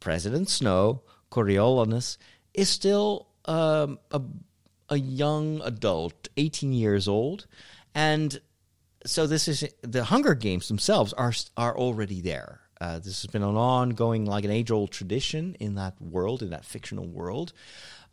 [0.00, 2.18] President Snow, Coriolanus,
[2.54, 4.20] is still um, a
[4.90, 7.46] a young adult, eighteen years old,
[7.94, 8.40] and
[9.08, 12.60] so this is the Hunger Games themselves are are already there.
[12.80, 16.50] Uh, this has been an ongoing, like an age old tradition in that world, in
[16.50, 17.52] that fictional world.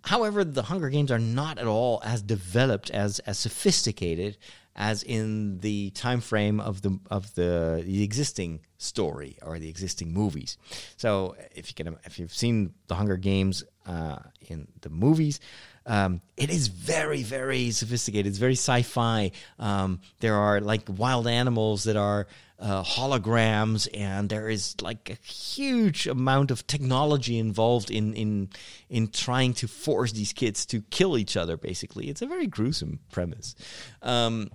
[0.05, 4.37] However, the Hunger Games are not at all as developed, as as sophisticated
[4.75, 10.13] as in the time frame of the of the, the existing story or the existing
[10.13, 10.57] movies.
[10.97, 15.39] So, if you can, if you've seen the Hunger Games uh, in the movies,
[15.85, 18.27] um, it is very, very sophisticated.
[18.27, 19.31] It's very sci-fi.
[19.59, 22.27] Um, there are like wild animals that are
[22.57, 28.49] uh, holograms, and there is like a huge amount of technology involved in in
[28.89, 31.57] in trying to force these kids to kill each other.
[31.57, 33.55] Basically, it's a very gruesome premise.
[34.01, 34.49] Um,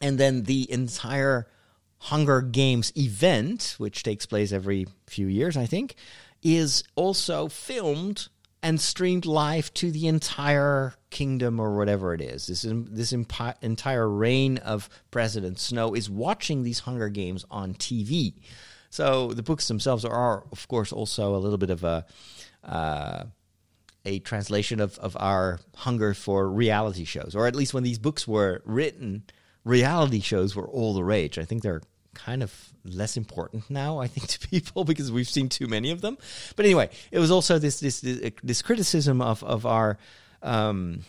[0.00, 1.48] and then the entire
[1.98, 5.96] Hunger Games event, which takes place every few years, I think,
[6.42, 8.28] is also filmed
[8.64, 12.46] and streamed live to the entire kingdom or whatever it is.
[12.46, 18.32] This this impi- entire reign of President Snow is watching these Hunger Games on TV.
[18.88, 22.06] So the books themselves are, of course, also a little bit of a
[22.64, 23.24] uh,
[24.06, 28.26] a translation of, of our hunger for reality shows, or at least when these books
[28.26, 29.24] were written,
[29.64, 31.38] reality shows were all the rage.
[31.38, 31.82] I think they're
[32.14, 36.00] kind of less important now, I think, to people because we've seen too many of
[36.00, 36.18] them.
[36.56, 39.98] But anyway, it was also this this this, this criticism of of our.
[40.42, 41.00] Um,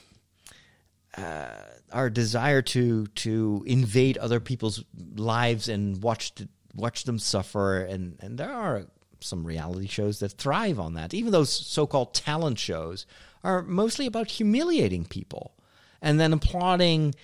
[1.17, 1.47] uh,
[1.93, 4.83] our desire to to invade other people's
[5.15, 8.85] lives and watch to, watch them suffer, and and there are
[9.21, 11.13] some reality shows that thrive on that.
[11.13, 13.05] Even those so-called talent shows
[13.43, 15.53] are mostly about humiliating people
[16.01, 17.15] and then applauding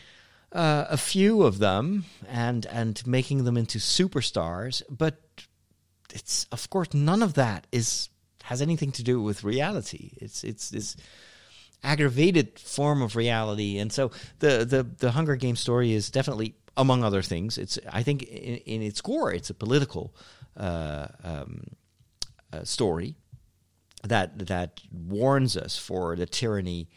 [0.51, 5.21] uh, a few of them and and making them into superstars, but
[6.13, 8.09] it's of course none of that is
[8.43, 10.11] has anything to do with reality.
[10.17, 10.95] It's it's this
[11.83, 17.03] aggravated form of reality, and so the the the Hunger Games story is definitely among
[17.03, 17.57] other things.
[17.57, 20.13] It's I think in, in its core it's a political
[20.57, 21.63] uh, um,
[22.51, 23.15] uh, story
[24.03, 26.89] that that warns us for the tyranny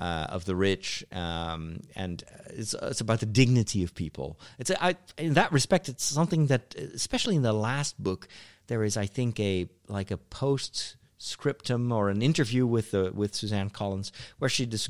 [0.00, 4.40] uh, of the rich, um, and it's, it's about the dignity of people.
[4.58, 8.26] It's I, in that respect, it's something that, especially in the last book,
[8.68, 13.34] there is, I think, a like a post scriptum or an interview with the with
[13.34, 14.88] Suzanne Collins where she des-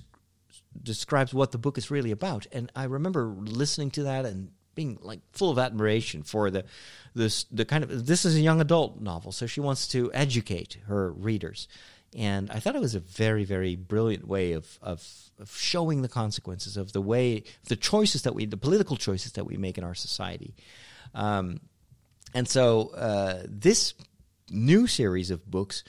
[0.81, 4.97] describes what the book is really about, and I remember listening to that and being
[5.03, 6.65] like full of admiration for the
[7.17, 10.79] this the kind of this is a young adult novel, so she wants to educate
[10.87, 11.67] her readers
[12.17, 15.07] and I thought it was a very, very brilliant way of, of,
[15.39, 19.45] of showing the consequences of the way, the choices that we, the political choices that
[19.45, 20.55] we make in our society.
[21.15, 21.61] Um,
[22.35, 23.95] and so uh, this
[24.51, 25.85] new series of books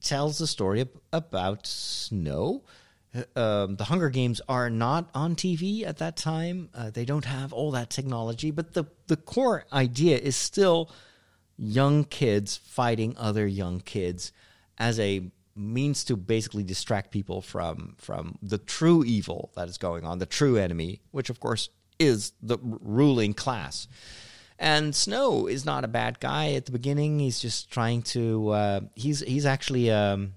[0.00, 2.62] tells the story about Snow.
[3.34, 6.68] Um, the Hunger Games are not on TV at that time.
[6.74, 10.90] Uh, they don't have all that technology, but the, the core idea is still
[11.56, 14.32] young kids fighting other young kids
[14.78, 20.04] as a means to basically distract people from from the true evil that is going
[20.04, 23.88] on, the true enemy, which of course is the ruling class.
[24.58, 27.18] And Snow is not a bad guy at the beginning.
[27.18, 28.50] He's just trying to.
[28.50, 30.34] Uh, he's he's actually um,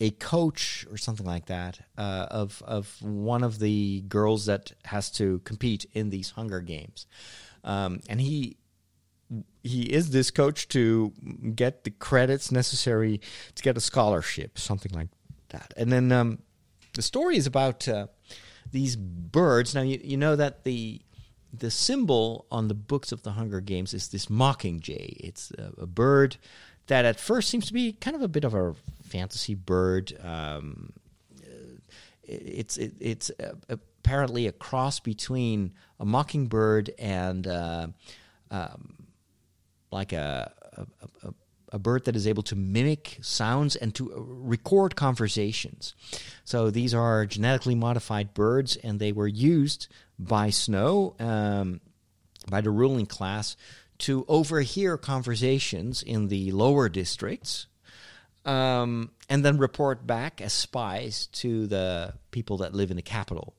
[0.00, 5.10] a coach or something like that uh, of of one of the girls that has
[5.12, 7.06] to compete in these Hunger Games,
[7.62, 8.56] um, and he
[9.66, 11.12] he is this coach to
[11.54, 13.20] get the credits necessary
[13.54, 15.08] to get a scholarship, something like
[15.50, 15.74] that.
[15.76, 16.38] And then um,
[16.94, 18.06] the story is about uh,
[18.72, 19.74] these birds.
[19.74, 21.00] Now you, you know that the
[21.52, 25.16] the symbol on the books of the Hunger Games is this mockingjay.
[25.20, 26.36] It's a, a bird
[26.88, 30.16] that at first seems to be kind of a bit of a fantasy bird.
[30.22, 30.92] Um,
[32.24, 37.86] it's it, it's uh, apparently a cross between a mockingbird and uh,
[38.50, 38.95] um,
[39.90, 40.52] like a,
[41.22, 41.34] a,
[41.72, 45.94] a, bird that is able to mimic sounds and to record conversations.
[46.44, 51.80] So these are genetically modified birds, and they were used by Snow, um,
[52.48, 53.56] by the ruling class,
[53.98, 57.66] to overhear conversations in the lower districts.
[58.44, 63.54] Um, and then report back as spies to the people that live in the capital.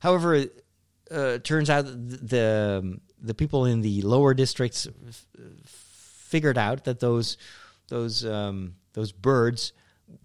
[0.00, 5.26] However, uh, it turns out the the people in the lower districts f-
[5.64, 7.36] figured out that those
[7.88, 9.72] those um, those birds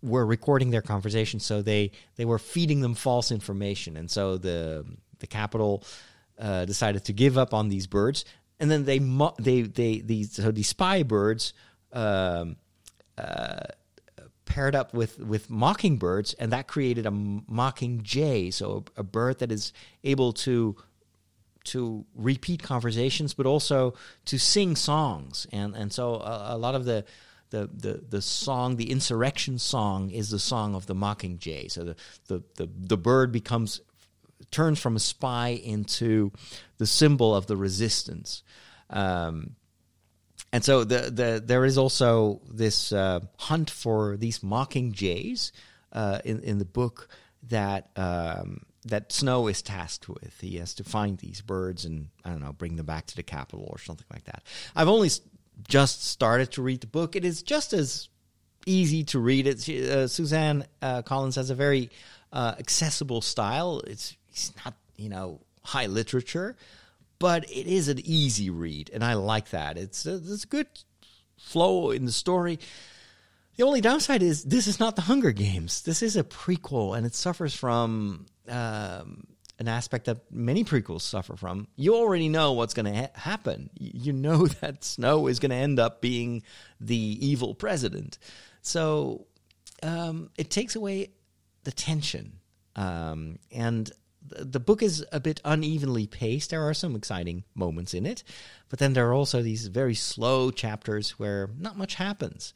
[0.02, 4.86] were recording their conversation, so they they were feeding them false information, and so the
[5.20, 5.84] the capital
[6.38, 8.26] uh, decided to give up on these birds,
[8.60, 11.54] and then they mo- they they these so these spy birds.
[11.92, 12.58] Um,
[13.18, 13.64] uh,
[14.46, 19.40] paired up with with mockingbirds, and that created a mocking jay, so a, a bird
[19.40, 19.72] that is
[20.04, 20.76] able to
[21.66, 23.94] to repeat conversations, but also
[24.26, 27.06] to sing songs, and and so a, a lot of the
[27.50, 31.72] the, the, the song, the insurrection song, is the song of the mockingjay.
[31.72, 31.96] So the,
[32.28, 33.82] the, the, the bird becomes
[34.52, 36.32] turns from a spy into
[36.78, 38.44] the symbol of the resistance.
[38.90, 39.56] Um,
[40.52, 45.52] and so the, the there is also this uh, hunt for these mocking jays
[45.92, 47.08] uh, in in the book
[47.50, 50.40] that um, that Snow is tasked with.
[50.40, 53.24] He has to find these birds and I don't know bring them back to the
[53.24, 54.44] capital or something like that.
[54.76, 55.10] I've only
[55.68, 57.16] just started to read the book.
[57.16, 58.10] It is just as
[58.66, 59.68] easy to read it.
[59.70, 61.90] Uh, Suzanne uh, Collins has a very
[62.32, 63.82] uh, accessible style.
[63.86, 66.56] It's, it's not you know high literature,
[67.20, 69.78] but it is an easy read, and I like that.
[69.78, 70.68] It's a, it's a good
[71.38, 72.60] flow in the story.
[73.56, 75.82] The only downside is this is not the Hunger Games.
[75.82, 79.26] This is a prequel, and it suffers from um,
[79.60, 81.68] an aspect that many prequels suffer from.
[81.76, 83.70] You already know what's going to ha- happen.
[83.78, 86.44] You know that Snow is going to end up being
[86.80, 88.18] the evil president.
[88.62, 89.28] So
[89.84, 91.12] um, it takes away
[91.64, 92.40] the tension.
[92.76, 93.92] Um, and
[94.22, 96.52] the book is a bit unevenly paced.
[96.52, 98.24] There are some exciting moments in it,
[98.70, 102.54] but then there are also these very slow chapters where not much happens.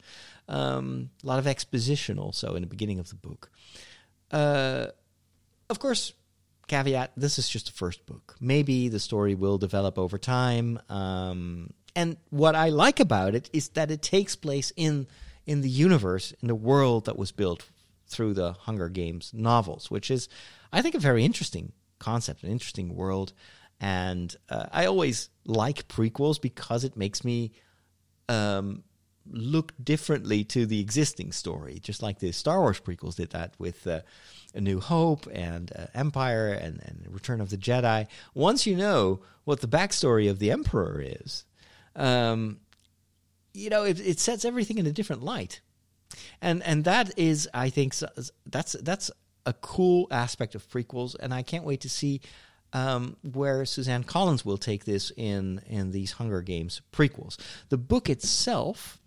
[0.48, 3.50] Um, a lot of exposition also in the beginning of the book.
[4.30, 4.88] Uh,
[5.70, 6.12] of course,
[6.66, 8.36] caveat this is just the first book.
[8.40, 10.78] Maybe the story will develop over time.
[10.88, 15.06] Um, and what I like about it is that it takes place in
[15.46, 17.68] in the universe, in the world that was built
[18.06, 20.28] through the Hunger Games novels, which is,
[20.72, 23.32] I think, a very interesting concept, an interesting world.
[23.80, 27.52] And uh, I always like prequels because it makes me
[28.28, 28.84] um,
[29.30, 33.86] look differently to the existing story, just like the Star Wars prequels did that with
[33.86, 34.00] uh,
[34.54, 38.06] A New Hope and uh, Empire and, and Return of the Jedi.
[38.34, 41.44] Once you know what the backstory of the Emperor is,
[41.96, 42.58] um,
[43.52, 45.60] you know, it, it sets everything in a different light.
[46.40, 47.94] And and that is, I think,
[48.46, 49.10] that's that's
[49.46, 52.20] a cool aspect of prequels, and I can't wait to see
[52.72, 57.36] um, where Suzanne Collins will take this in in these Hunger Games prequels.
[57.68, 58.98] The book itself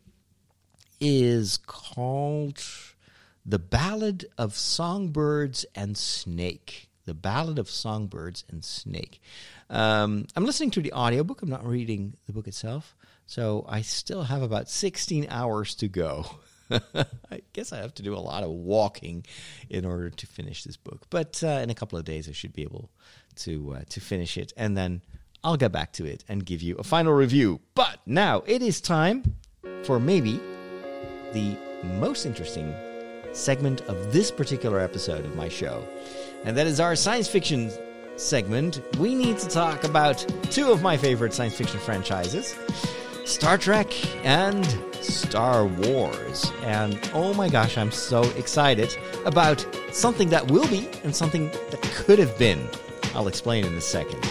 [0.99, 2.61] is called
[3.49, 6.89] The Ballad of Songbirds and Snake.
[7.05, 9.21] The Ballad of Songbirds and Snake.
[9.69, 11.41] Um, I'm listening to the audiobook.
[11.41, 12.97] I'm not reading the book itself.
[13.25, 16.25] So I still have about 16 hours to go.
[16.69, 19.25] I guess I have to do a lot of walking
[19.69, 21.05] in order to finish this book.
[21.09, 22.89] But uh, in a couple of days, I should be able
[23.37, 25.01] to uh, to finish it, and then
[25.41, 27.61] I'll get back to it and give you a final review.
[27.75, 29.37] But now it is time
[29.83, 30.41] for maybe
[31.31, 32.73] the most interesting
[33.33, 35.83] segment of this particular episode of my show,
[36.43, 37.71] and that is our science fiction
[38.15, 38.81] segment.
[38.97, 42.55] We need to talk about two of my favorite science fiction franchises.
[43.27, 43.93] Star Trek
[44.25, 44.65] and
[45.01, 46.51] Star Wars.
[46.63, 51.81] And oh my gosh, I'm so excited about something that will be and something that
[51.81, 52.67] could have been.
[53.13, 54.21] I'll explain in a second.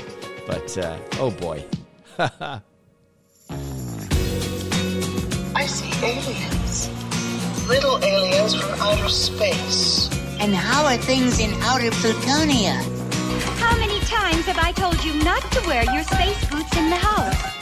[0.47, 1.65] But uh, oh boy.
[2.19, 2.63] I
[5.67, 7.06] see aliens.
[7.69, 10.09] Little aliens from outer space.
[10.39, 12.75] And how are things in outer Plutonia?
[13.59, 16.97] How many times have I told you not to wear your space boots in the
[16.97, 17.57] house?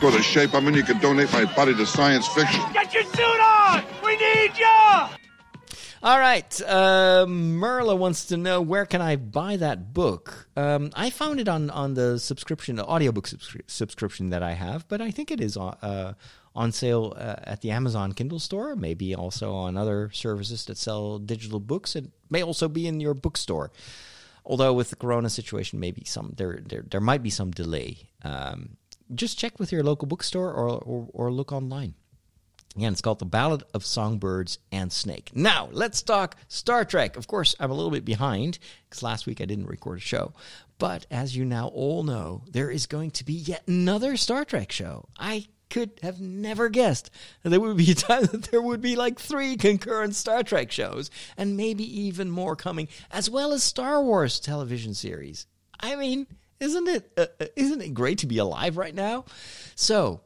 [0.00, 2.60] Go to shape I'm in, you can donate my body to science fiction.
[2.74, 3.82] Get your suit on!
[4.04, 5.08] We need you!
[6.00, 10.48] All right, uh, Merla wants to know where can I buy that book.
[10.56, 14.86] Um, I found it on on the subscription, the audiobook subscri- subscription that I have,
[14.86, 16.12] but I think it is uh,
[16.58, 21.20] on sale uh, at the Amazon Kindle store, maybe also on other services that sell
[21.20, 21.94] digital books.
[21.94, 23.70] It may also be in your bookstore.
[24.44, 28.10] Although with the Corona situation, maybe some there there there might be some delay.
[28.24, 28.76] Um,
[29.14, 31.94] just check with your local bookstore or, or, or look online.
[32.76, 35.30] Again, it's called The Ballad of Songbirds and Snake.
[35.34, 37.16] Now, let's talk Star Trek.
[37.16, 40.32] Of course, I'm a little bit behind because last week I didn't record a show.
[40.78, 44.70] But as you now all know, there is going to be yet another Star Trek
[44.70, 45.08] show.
[45.16, 47.10] I could have never guessed
[47.42, 50.70] that there would be a time that there would be like three concurrent Star Trek
[50.70, 55.46] shows and maybe even more coming, as well as Star Wars television series.
[55.80, 56.26] I mean,
[56.60, 59.24] isn't it uh, uh, isn't it great to be alive right now?
[59.74, 60.22] So,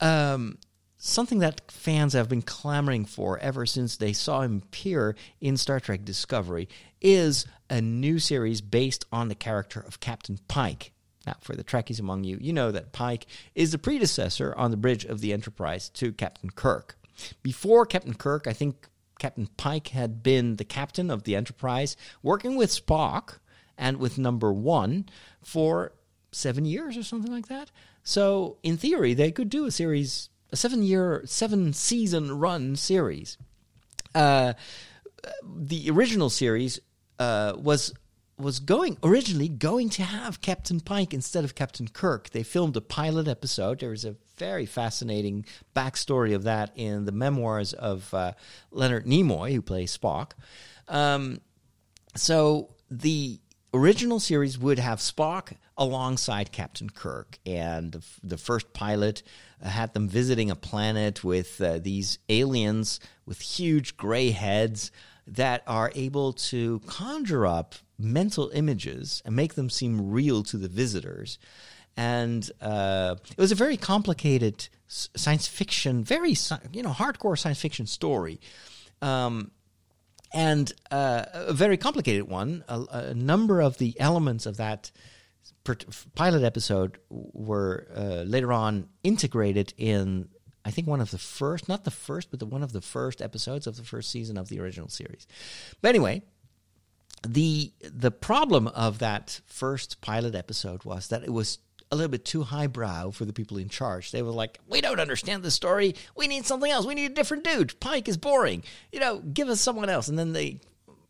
[0.00, 0.58] um,
[0.96, 5.80] something that fans have been clamoring for ever since they saw him appear in Star
[5.80, 6.68] Trek Discovery
[7.00, 10.92] is a new series based on the character of Captain Pike.
[11.28, 14.78] Now, for the Trekkies among you, you know that Pike is the predecessor on the
[14.78, 16.96] bridge of the Enterprise to Captain Kirk.
[17.42, 22.56] Before Captain Kirk, I think Captain Pike had been the captain of the Enterprise, working
[22.56, 23.40] with Spock
[23.76, 25.04] and with number one
[25.42, 25.92] for
[26.32, 27.70] seven years or something like that.
[28.02, 33.36] So, in theory, they could do a series, a seven year, seven season run series.
[34.14, 34.54] Uh,
[35.44, 36.80] the original series
[37.18, 37.92] uh, was
[38.38, 42.30] was going originally going to have Captain Pike instead of Captain Kirk.
[42.30, 43.80] They filmed a pilot episode.
[43.80, 48.32] There is a very fascinating backstory of that in the memoirs of uh,
[48.70, 50.32] Leonard Nimoy, who plays Spock.
[50.86, 51.40] Um,
[52.14, 53.40] so the
[53.74, 59.22] original series would have Spock alongside Captain Kirk, and the, the first pilot
[59.62, 64.90] had them visiting a planet with uh, these aliens with huge gray heads
[65.28, 70.68] that are able to conjure up mental images and make them seem real to the
[70.68, 71.38] visitors.
[71.96, 76.34] And uh, it was a very complicated science fiction, very
[76.72, 78.40] you know hardcore science fiction story.
[79.02, 79.50] Um,
[80.32, 82.64] and uh, a very complicated one.
[82.68, 84.90] A, a, number of the elements of that
[86.14, 90.28] pilot episode were uh, later on integrated in,
[90.68, 93.22] I think, one of the first, not the first, but the, one of the first
[93.22, 95.26] episodes of the first season of the original series.
[95.80, 96.20] But anyway,
[97.26, 101.58] the the problem of that first pilot episode was that it was
[101.90, 104.12] a little bit too highbrow for the people in charge.
[104.12, 105.94] They were like, "We don't understand the story.
[106.14, 106.84] We need something else.
[106.84, 107.80] We need a different dude.
[107.80, 108.62] Pike is boring.
[108.92, 110.60] You know, give us someone else." And then they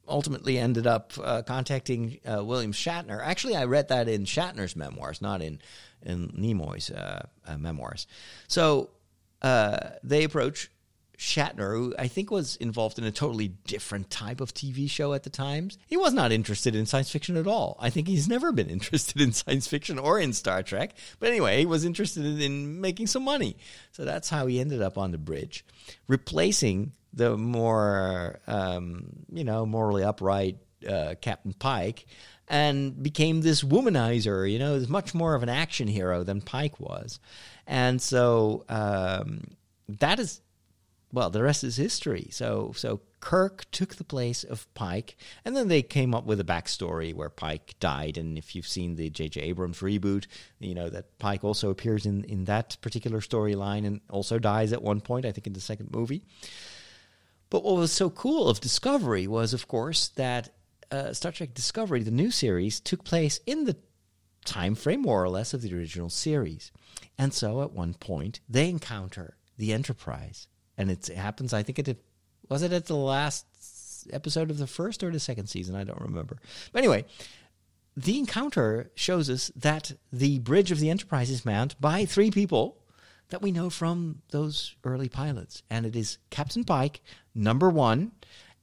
[0.07, 3.21] ultimately ended up uh, contacting uh, William Shatner.
[3.21, 5.61] Actually, I read that in Shatner's memoirs, not in
[6.03, 8.07] in Nimoy's uh, uh memoirs.
[8.47, 8.91] So
[9.43, 10.71] uh, they approach
[11.19, 15.25] Shatner, who I think was involved in a totally different type of TV show at
[15.25, 15.77] the times.
[15.89, 17.77] He was not interested in science fiction at all.
[17.81, 20.95] I think he's never been interested in science fiction or in Star Trek.
[21.19, 23.57] But anyway, he was interested in making some money.
[23.91, 25.65] So that's how he ended up on the bridge,
[26.07, 30.59] replacing the more, um, you know, morally upright
[30.89, 32.07] uh, Captain Pike
[32.49, 36.81] and became this womanizer, you know, is much more of an action hero than Pike
[36.81, 37.21] was.
[37.67, 39.43] And so um,
[39.89, 40.41] that is
[41.13, 42.29] well, the rest is history.
[42.31, 46.45] So, so Kirk took the place of Pike, and then they came up with a
[46.45, 48.19] backstory where Pike died.
[48.19, 49.41] And if you've seen the J.J.
[49.41, 50.27] Abrams reboot,
[50.59, 54.83] you know that Pike also appears in in that particular storyline and also dies at
[54.83, 55.25] one point.
[55.25, 56.23] I think in the second movie.
[57.51, 60.51] But what was so cool of Discovery was, of course, that
[60.91, 63.77] uh, Star Trek Discovery, the new series, took place in the
[64.45, 66.73] time frame more or less of the original series.
[67.19, 70.47] And so at one point, they encounter the Enterprise
[70.79, 71.53] and it happens.
[71.53, 71.99] I think it
[72.49, 73.45] was it at the last
[74.13, 75.75] episode of the first or the second season.
[75.75, 76.39] I don't remember.
[76.73, 77.05] But anyway,
[77.97, 82.79] the encounter shows us that the bridge of the Enterprise is manned by three people
[83.31, 87.03] that we know from those early pilots, and it is Captain Pike,
[87.35, 88.13] number one,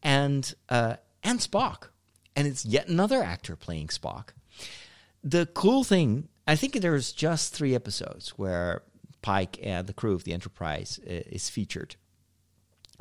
[0.02, 1.90] and uh, and Spock,
[2.36, 4.30] and it's yet another actor playing Spock.
[5.24, 8.84] The cool thing, I think there's just three episodes where
[9.22, 11.96] Pike and the crew of the Enterprise uh, is featured.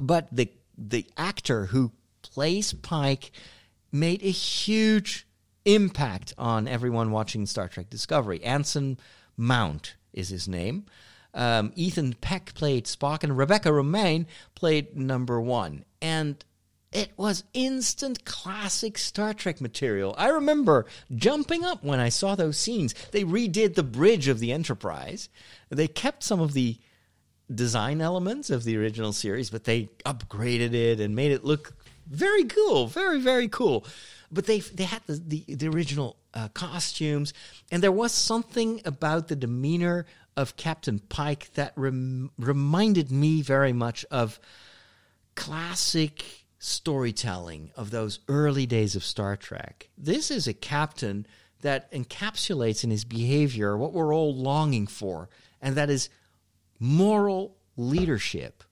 [0.03, 3.31] But the the actor who plays Pike
[3.93, 5.27] made a huge
[5.65, 8.43] impact on everyone watching Star Trek Discovery.
[8.43, 8.99] Anson
[9.37, 10.87] Mount is his name.
[11.33, 15.85] Um, Ethan Peck played Spock, and Rebecca Romijn played number one.
[16.01, 16.45] And
[16.95, 20.15] it was instant classic Star Trek material.
[20.17, 22.95] I remember jumping up when I saw those scenes.
[23.11, 25.29] They redid the bridge of the Enterprise.
[25.71, 26.79] They kept some of the
[27.53, 31.75] design elements of the original series, but they upgraded it and made it look
[32.07, 33.85] very cool, very very cool.
[34.31, 37.35] But they they had the the, the original uh, costumes,
[37.73, 43.73] and there was something about the demeanor of Captain Pike that rem- reminded me very
[43.73, 44.39] much of
[45.35, 49.91] classic storytelling of those early days of Star Trek.
[49.99, 51.27] This is a captain
[51.61, 55.29] that encapsulates in his behavior what we're all longing for,
[55.61, 56.09] and that is
[56.81, 58.65] moral leadership.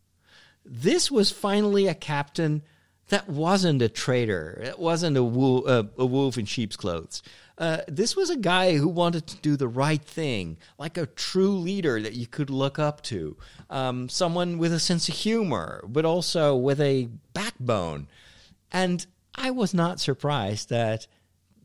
[0.65, 2.63] This was finally a captain
[3.09, 4.59] that wasn't a traitor.
[4.65, 7.23] It wasn't a, wo- uh, a wolf in sheep's clothes.
[7.63, 11.57] Uh, this was a guy who wanted to do the right thing, like a true
[11.57, 13.37] leader that you could look up to.
[13.71, 18.09] Um, someone with a sense of humor, but also with a backbone.
[18.73, 19.07] And
[19.37, 21.07] I was not surprised that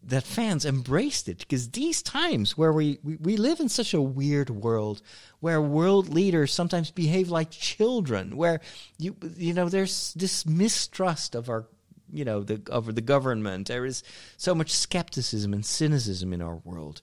[0.04, 4.02] that fans embraced it because these times where we, we, we live in such a
[4.02, 5.02] weird world
[5.40, 8.62] where world leaders sometimes behave like children where
[9.00, 11.66] you you know there's this mistrust of our
[12.12, 14.04] you know the of the government there is
[14.38, 17.02] so much skepticism and cynicism in our world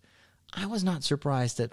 [0.57, 1.72] I was not surprised that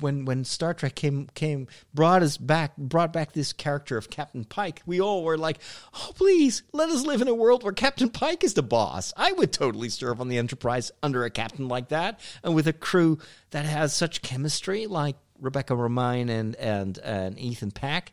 [0.00, 4.44] when when Star Trek came came brought us back brought back this character of Captain
[4.44, 5.60] Pike, we all were like,
[5.94, 9.32] "Oh, please let us live in a world where Captain Pike is the boss." I
[9.32, 13.18] would totally serve on the Enterprise under a captain like that, and with a crew
[13.50, 18.12] that has such chemistry, like Rebecca Romijn and and and Ethan Peck.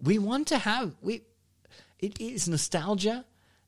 [0.00, 1.22] We want to have we.
[1.98, 3.24] It is nostalgia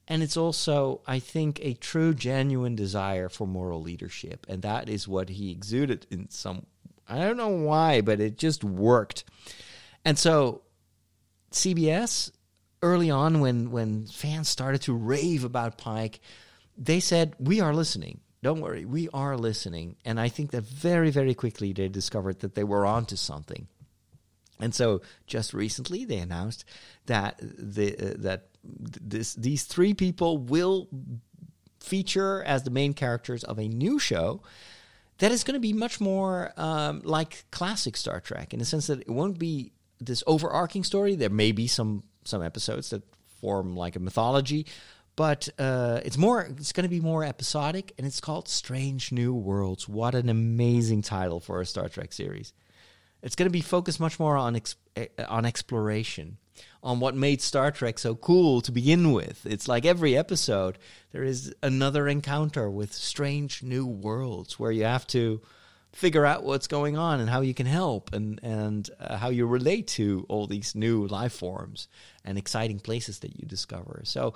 [0.07, 4.44] and it's also, I think, a true, genuine desire for moral leadership.
[4.48, 6.66] And that is what he exuded in some,
[7.09, 9.24] I don't know why, but it just worked.
[10.05, 10.61] And so,
[11.52, 12.30] CBS,
[12.82, 16.20] early on, when, when fans started to rave about Pike,
[16.76, 18.20] they said, We are listening.
[18.42, 19.96] Don't worry, we are listening.
[20.05, 23.68] And I think that very, very quickly they discovered that they were onto something.
[24.61, 26.66] And so, just recently, they announced
[27.07, 30.89] that the uh, that this these three people will
[31.81, 34.41] feature as the main characters of a new show
[35.19, 38.87] that is going to be much more um, like classic Star Trek in the sense
[38.89, 41.15] that it won't be this overarching story.
[41.15, 43.03] There may be some some episodes that
[43.41, 44.67] form like a mythology,
[45.17, 46.43] but uh, it's more.
[46.43, 49.89] It's going to be more episodic, and it's called Strange New Worlds.
[49.89, 52.53] What an amazing title for a Star Trek series!
[53.23, 56.39] It's going to be focused much more on ex- eh, on exploration
[56.85, 59.47] on what made Star Trek so cool to begin with.
[59.47, 60.78] It's like every episode,
[61.12, 65.41] there is another encounter with strange new worlds where you have to
[65.93, 69.47] figure out what's going on and how you can help and and uh, how you
[69.47, 71.89] relate to all these new life forms
[72.24, 74.03] and exciting places that you discover.
[74.05, 74.35] So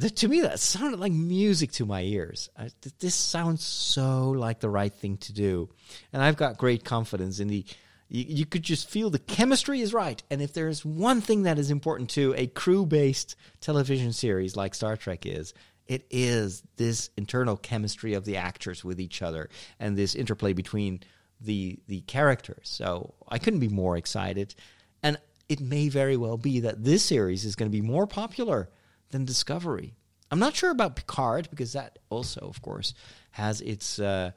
[0.00, 2.48] th- to me that sounded like music to my ears.
[2.56, 5.68] I, th- this sounds so like the right thing to do.
[6.12, 7.64] And I've got great confidence in the
[8.08, 10.22] you, you could just feel the chemistry is right.
[10.30, 14.74] And if there's one thing that is important to a crew based television series like
[14.74, 15.54] Star Trek is,
[15.86, 19.48] it is this internal chemistry of the actors with each other
[19.78, 21.00] and this interplay between
[21.40, 22.68] the the characters.
[22.68, 24.54] So I couldn't be more excited.
[25.02, 28.68] And it may very well be that this series is going to be more popular
[29.10, 29.94] than Discovery.
[30.30, 32.94] I'm not sure about Picard because that also, of course,
[33.30, 34.32] has its uh,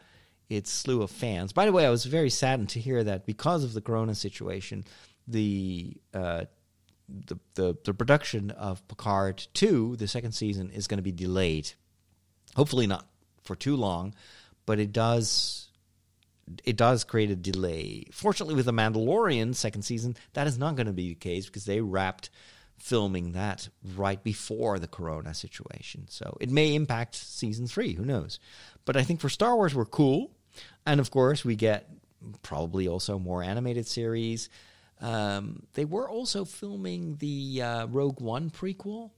[0.49, 1.53] its slew of fans.
[1.53, 4.83] By the way, I was very saddened to hear that because of the Corona situation,
[5.27, 6.45] the uh,
[7.07, 11.71] the, the the production of Picard two, the second season, is going to be delayed.
[12.55, 13.05] Hopefully not
[13.43, 14.15] for too long,
[14.65, 15.67] but it does
[16.63, 18.05] it does create a delay.
[18.11, 21.65] Fortunately, with the Mandalorian second season, that is not going to be the case because
[21.65, 22.29] they wrapped
[22.79, 26.05] filming that right before the Corona situation.
[26.09, 27.93] So it may impact season three.
[27.93, 28.39] Who knows?
[28.85, 30.31] But I think for Star Wars, we're cool.
[30.89, 31.87] And of course, we get
[32.41, 34.49] probably also more animated series.
[34.99, 39.11] Um, they were also filming the uh, Rogue One prequel.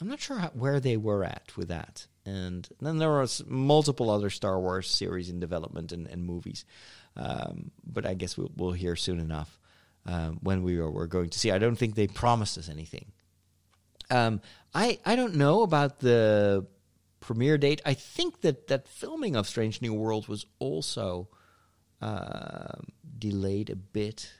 [0.00, 2.06] I'm not sure how, where they were at with that.
[2.24, 6.64] And then there was multiple other Star Wars series in development and, and movies.
[7.16, 9.58] Um, but I guess we'll, we'll hear soon enough
[10.06, 11.50] um, when we are, we're going to see.
[11.50, 13.06] I don't think they promised us anything.
[14.10, 14.40] Um,
[14.74, 16.66] I I don't know about the
[17.20, 17.80] premiere date.
[17.84, 21.28] I think that that filming of Strange New Worlds was also
[22.00, 22.78] uh,
[23.18, 24.32] delayed a bit.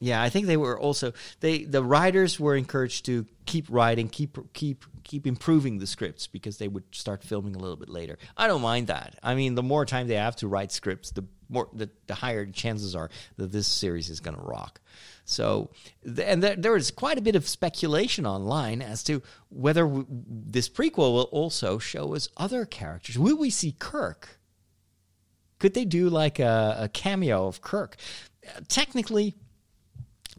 [0.00, 4.38] Yeah, I think they were also they the writers were encouraged to keep writing, keep
[4.52, 8.16] keep keep improving the scripts because they would start filming a little bit later.
[8.36, 9.18] I don't mind that.
[9.22, 12.46] I mean, the more time they have to write scripts, the more the, the higher
[12.46, 14.80] chances are that this series is going to rock.
[15.24, 15.70] So,
[16.04, 21.12] and there, there is quite a bit of speculation online as to whether this prequel
[21.12, 23.18] will also show us other characters.
[23.18, 24.40] Will we see Kirk?
[25.58, 27.96] Could they do like a, a cameo of Kirk?
[28.46, 29.34] Uh, technically,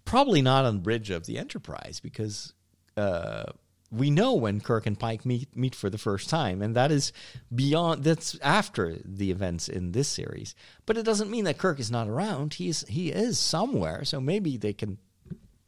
[0.06, 2.54] probably not on Bridge of the Enterprise because
[2.98, 3.52] uh,
[3.92, 7.12] we know when Kirk and Pike meet meet for the first time, and that is
[7.54, 10.56] beyond that's after the events in this series.
[10.86, 12.56] But it doesn't mean that Kirk is not around.
[12.56, 14.98] He is he is somewhere, so maybe they can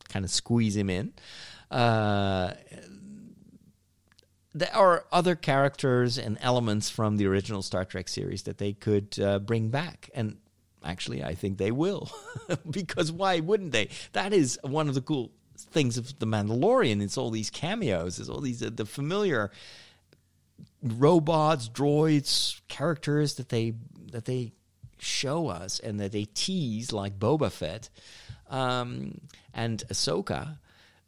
[0.10, 1.14] kind of squeeze him in.
[1.70, 2.54] Uh,
[4.54, 9.18] there are other characters and elements from the original Star Trek series that they could
[9.20, 10.38] uh, bring back, and
[10.84, 12.12] actually, I think they will,
[12.70, 13.90] because why wouldn't they?
[14.12, 17.02] That is one of the cool things of the Mandalorian.
[17.02, 18.20] It's all these cameos.
[18.20, 19.52] It's all these uh, the familiar
[20.84, 23.74] robots, droids, characters that they
[24.12, 24.54] that they
[24.98, 27.90] show us and that they tease, like Boba Fett
[28.50, 29.20] um,
[29.54, 30.58] and Ahsoka.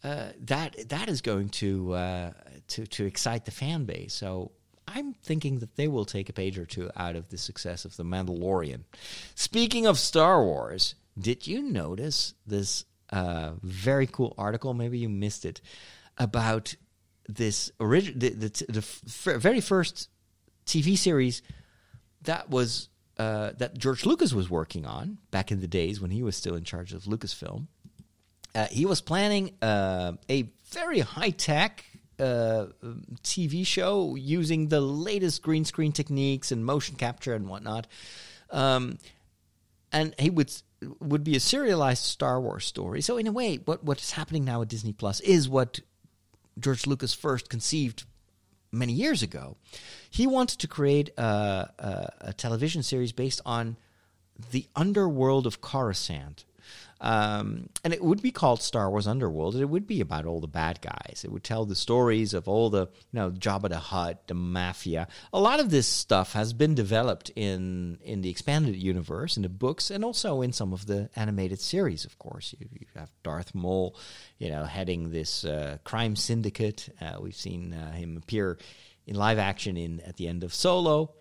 [0.03, 2.31] Uh, that that is going to uh,
[2.67, 4.13] to to excite the fan base.
[4.13, 4.51] So
[4.87, 7.95] I'm thinking that they will take a page or two out of the success of
[7.95, 8.81] the Mandalorian.
[9.35, 12.85] Speaking of Star Wars, did you notice this
[13.61, 14.73] very cool article?
[14.73, 15.61] Maybe you missed it
[16.17, 16.75] about
[17.27, 20.09] this original the, the, the f- very first
[20.65, 21.41] TV series
[22.23, 26.23] that was uh, that George Lucas was working on back in the days when he
[26.23, 27.67] was still in charge of Lucasfilm.
[28.55, 31.85] Uh, he was planning uh, a very high tech
[32.19, 32.67] uh,
[33.23, 37.87] TV show using the latest green screen techniques and motion capture and whatnot.
[38.51, 38.97] Um,
[39.91, 40.51] and he would
[40.99, 43.01] would be a serialized Star Wars story.
[43.01, 45.79] So in a way, what what is happening now at Disney Plus is what
[46.59, 48.05] George Lucas first conceived
[48.71, 49.57] many years ago.
[50.09, 51.21] He wanted to create a,
[51.79, 53.77] a, a television series based on
[54.51, 56.45] the underworld of Coruscant.
[57.03, 59.57] Um, and it would be called Star Wars Underworld.
[59.57, 61.23] It would be about all the bad guys.
[61.25, 65.09] It would tell the stories of all the, you know, Jabba the Hutt, the mafia.
[65.33, 69.49] A lot of this stuff has been developed in in the expanded universe, in the
[69.49, 72.05] books, and also in some of the animated series.
[72.05, 73.97] Of course, you, you have Darth Maul,
[74.37, 76.87] you know, heading this uh, crime syndicate.
[77.01, 78.57] Uh, we've seen uh, him appear
[79.05, 81.13] in live action in at the end of Solo.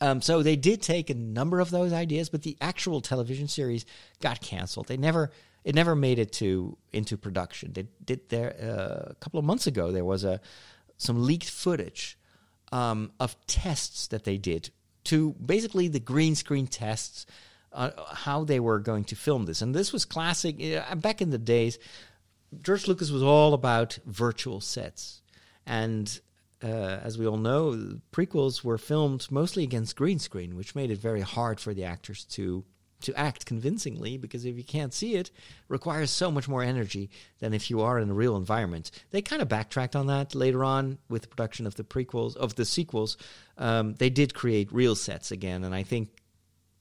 [0.00, 3.86] Um, so they did take a number of those ideas, but the actual television series
[4.20, 4.88] got canceled.
[4.88, 5.30] They never
[5.64, 7.72] it never made it to into production.
[7.72, 9.92] They did there uh, a couple of months ago.
[9.92, 10.40] There was a
[10.98, 12.18] some leaked footage
[12.70, 14.70] um, of tests that they did
[15.04, 17.26] to basically the green screen tests,
[17.72, 19.62] uh, how they were going to film this.
[19.62, 21.78] And this was classic uh, back in the days.
[22.62, 25.22] George Lucas was all about virtual sets,
[25.66, 26.20] and
[26.64, 30.98] uh, as we all know, prequels were filmed mostly against green screen, which made it
[30.98, 32.64] very hard for the actors to
[33.00, 35.32] to act convincingly because if you can't see it, it
[35.68, 38.90] requires so much more energy than if you are in a real environment.
[39.10, 42.54] They kind of backtracked on that later on with the production of the prequels of
[42.54, 43.18] the sequels.
[43.58, 46.08] Um, they did create real sets again, and I think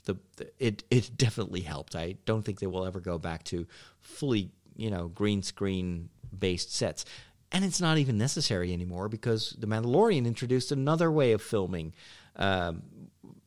[0.06, 1.94] the, the it it definitely helped.
[1.94, 3.68] I don't think they will ever go back to
[4.00, 6.08] fully you know green screen
[6.38, 7.06] based sets
[7.54, 11.94] and it's not even necessary anymore because the Mandalorian introduced another way of filming
[12.36, 12.82] um,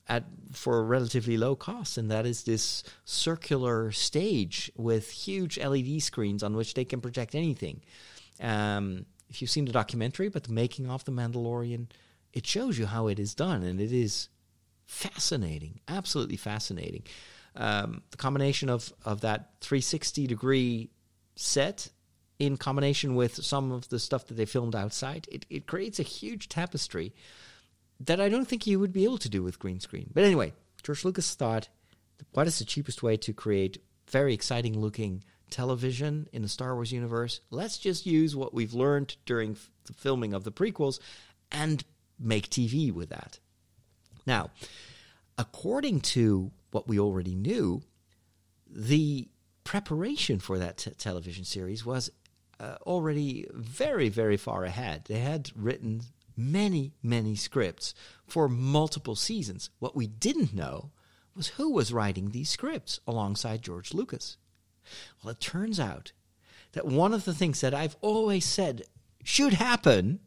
[0.09, 6.45] at for relatively low cost, and that is this circular stage with huge LED screens
[6.45, 7.83] on which they can project anything.
[8.41, 11.89] Um, if you've seen the documentary about the making of the Mandalorian,
[12.33, 14.29] it shows you how it is done, and it is
[14.87, 17.03] fascinating, absolutely fascinating.
[17.57, 20.91] Um, the combination of of that 360 degree
[21.35, 21.89] set
[22.39, 26.05] in combination with some of the stuff that they filmed outside, it, it creates a
[26.05, 27.15] huge tapestry
[28.01, 30.11] that I don't think you would be able to do with green screen.
[30.13, 31.69] But anyway, George Lucas thought,
[32.33, 36.93] what is the cheapest way to create very exciting looking television in the Star Wars
[36.93, 37.41] universe?
[37.51, 39.57] Let's just use what we've learned during
[39.87, 40.99] the filming of the prequels
[41.51, 41.85] and
[42.19, 43.39] make TV with that.
[44.27, 44.51] Now,
[45.39, 47.83] according to what we already knew,
[48.69, 49.29] the
[49.65, 52.11] preparation for that t- television series was
[52.59, 55.05] uh, already very, very far ahead.
[55.07, 56.03] They had written
[56.37, 57.95] many, many scripts
[58.27, 59.71] for multiple seasons.
[59.79, 60.91] What we didn't know
[61.35, 64.37] was who was writing these scripts alongside George Lucas.
[65.23, 66.13] Well, it turns out
[66.73, 68.83] that one of the things that I've always said
[69.25, 70.21] should happen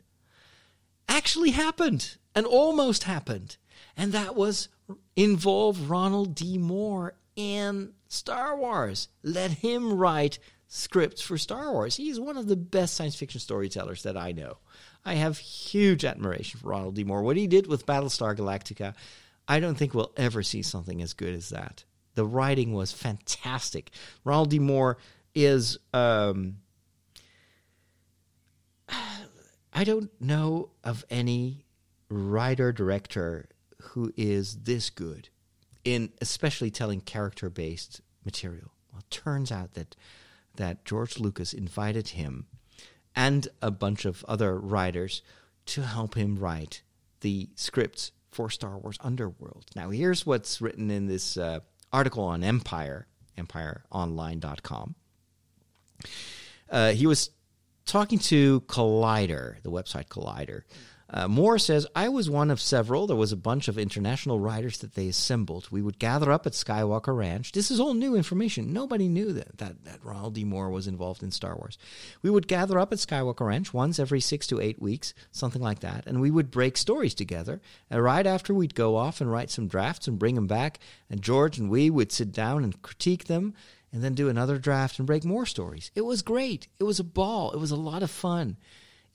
[1.08, 3.58] actually happened and almost happened.
[3.96, 4.70] And that was
[5.16, 6.58] involve Ronald D.
[6.58, 9.08] Moore in Star Wars.
[9.24, 11.98] Let him write scripts for Star Wars.
[11.98, 14.60] He's one of the best science fiction storytellers that I know.
[15.04, 17.04] I have huge admiration for Ronald D.
[17.04, 17.24] Moore.
[17.24, 18.94] What he did with Battlestar Galactica,
[19.48, 21.84] I don't think we'll ever see something as good as that.
[22.14, 23.90] The writing was fantastic.
[24.24, 24.60] Ronald D.
[24.60, 24.98] Moore
[25.34, 25.78] is.
[25.94, 26.58] Um,
[29.72, 31.66] I don't know of any
[32.10, 33.50] writer director
[33.82, 35.30] who is this good
[35.86, 38.72] in especially telling character based material.
[38.92, 39.96] Well, it turns out that
[40.60, 42.46] that George Lucas invited him
[43.16, 45.22] and a bunch of other writers
[45.66, 46.84] to help him write
[47.22, 49.66] the scripts for Star Wars Underworld.
[49.76, 53.08] Now, here's what's written in this uh, article on Empire,
[53.38, 54.96] empireonline.com.
[56.70, 57.32] Uh, he was
[57.86, 60.64] talking to Collider, the website Collider.
[61.12, 63.08] Uh, Moore says, I was one of several.
[63.08, 65.68] There was a bunch of international writers that they assembled.
[65.72, 67.52] We would gather up at Skywalker Ranch.
[67.52, 68.74] This is all new information.
[68.74, 70.44] Nobody knew that, that, that Ronald D.
[70.44, 71.80] Moore was involved in Star Wars.
[72.22, 75.80] We would gather up at Skywalker Ranch once every six to eight weeks, something like
[75.80, 77.60] that, and we would break stories together.
[77.90, 80.80] And right after, we'd go off and write some drafts and bring them back,
[81.10, 83.56] and George and we would sit down and critique them
[83.92, 85.90] and then do another draft and break more stories.
[85.96, 86.68] It was great.
[86.80, 87.52] It was a ball.
[87.52, 88.58] It was a lot of fun.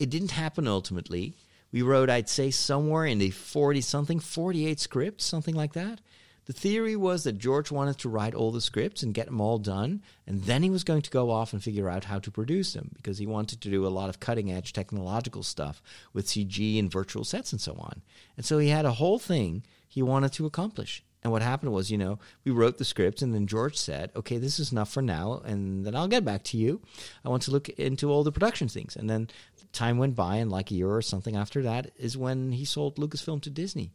[0.00, 1.36] It didn't happen ultimately.
[1.74, 6.00] We wrote, I'd say, somewhere in the 40 something, 48 scripts, something like that.
[6.44, 9.58] The theory was that George wanted to write all the scripts and get them all
[9.58, 12.74] done, and then he was going to go off and figure out how to produce
[12.74, 16.78] them because he wanted to do a lot of cutting edge technological stuff with CG
[16.78, 18.02] and virtual sets and so on.
[18.36, 21.02] And so he had a whole thing he wanted to accomplish.
[21.24, 24.36] And what happened was, you know, we wrote the scripts, and then George said, "Okay,
[24.36, 26.82] this is enough for now, and then I'll get back to you.
[27.24, 29.28] I want to look into all the production things." And then
[29.74, 32.96] time went by, and like a year or something after that is when he sold
[32.96, 33.92] Lucasfilm to Disney.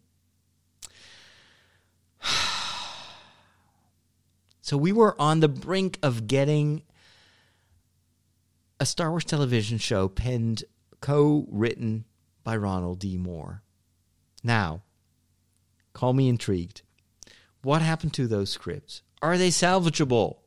[4.61, 6.83] so we were on the brink of getting
[8.79, 10.63] a Star Wars television show penned,
[11.01, 12.05] co-written
[12.43, 13.17] by Ronald D.
[13.17, 13.63] Moore.
[14.43, 14.83] Now,
[15.93, 16.81] call me intrigued.
[17.61, 19.01] What happened to those scripts?
[19.21, 20.37] Are they salvageable?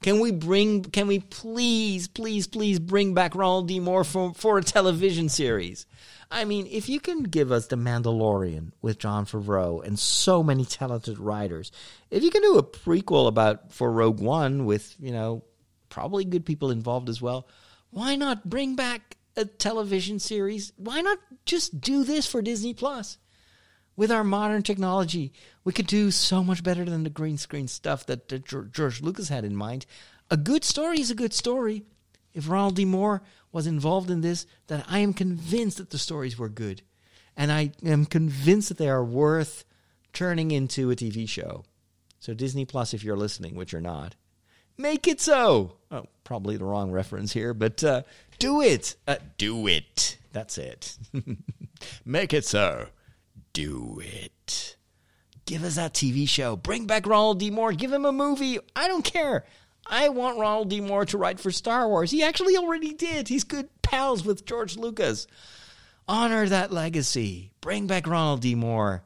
[0.00, 0.84] Can we bring?
[0.84, 3.80] Can we please, please, please bring back Ronald D.
[3.80, 5.86] Moore for for a television series?
[6.30, 10.64] I mean, if you can give us The Mandalorian with Jon Favreau and so many
[10.64, 11.72] talented writers,
[12.10, 15.42] if you can do a prequel about for Rogue One with you know
[15.88, 17.48] probably good people involved as well,
[17.90, 20.72] why not bring back a television series?
[20.76, 23.18] Why not just do this for Disney Plus?
[23.98, 25.32] With our modern technology,
[25.64, 29.28] we could do so much better than the green screen stuff that, that George Lucas
[29.28, 29.86] had in mind.
[30.30, 31.82] A good story is a good story.
[32.32, 32.84] If Ronald D.
[32.84, 36.82] Moore was involved in this, then I am convinced that the stories were good.
[37.36, 39.64] And I am convinced that they are worth
[40.12, 41.64] turning into a TV show.
[42.20, 44.14] So, Disney Plus, if you're listening, which you're not,
[44.76, 45.72] make it so.
[45.90, 48.02] Oh, probably the wrong reference here, but uh,
[48.38, 48.94] do it.
[49.08, 50.18] Uh, do it.
[50.32, 50.96] That's it.
[52.04, 52.86] make it so
[53.52, 54.76] do it.
[55.46, 56.56] Give us that TV show.
[56.56, 57.50] Bring back Ronald D.
[57.50, 57.72] Moore.
[57.72, 58.58] Give him a movie.
[58.76, 59.46] I don't care.
[59.86, 60.80] I want Ronald D.
[60.80, 62.10] Moore to write for Star Wars.
[62.10, 63.28] He actually already did.
[63.28, 65.26] He's good pals with George Lucas.
[66.06, 67.52] Honor that legacy.
[67.62, 68.54] Bring back Ronald D.
[68.54, 69.02] Moore.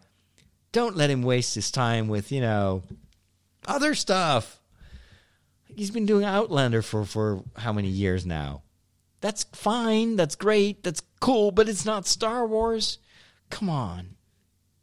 [0.72, 2.82] Don't let him waste his time with, you know,
[3.66, 4.60] other stuff.
[5.74, 8.62] He's been doing Outlander for, for how many years now?
[9.20, 10.16] That's fine.
[10.16, 10.82] That's great.
[10.82, 12.98] That's cool, but it's not Star Wars.
[13.50, 14.16] Come on.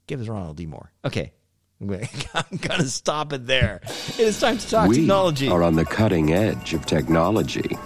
[0.09, 0.65] Give us Ronald D.
[0.65, 0.91] Moore.
[1.05, 1.33] Okay.
[1.81, 3.79] I'm going to stop it there.
[3.83, 5.47] It is time to talk we technology.
[5.49, 7.77] are on the cutting edge of technology.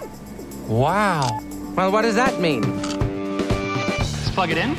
[0.66, 1.38] Wow.
[1.76, 2.62] Well, what does that mean?
[2.80, 4.70] Let's plug it in.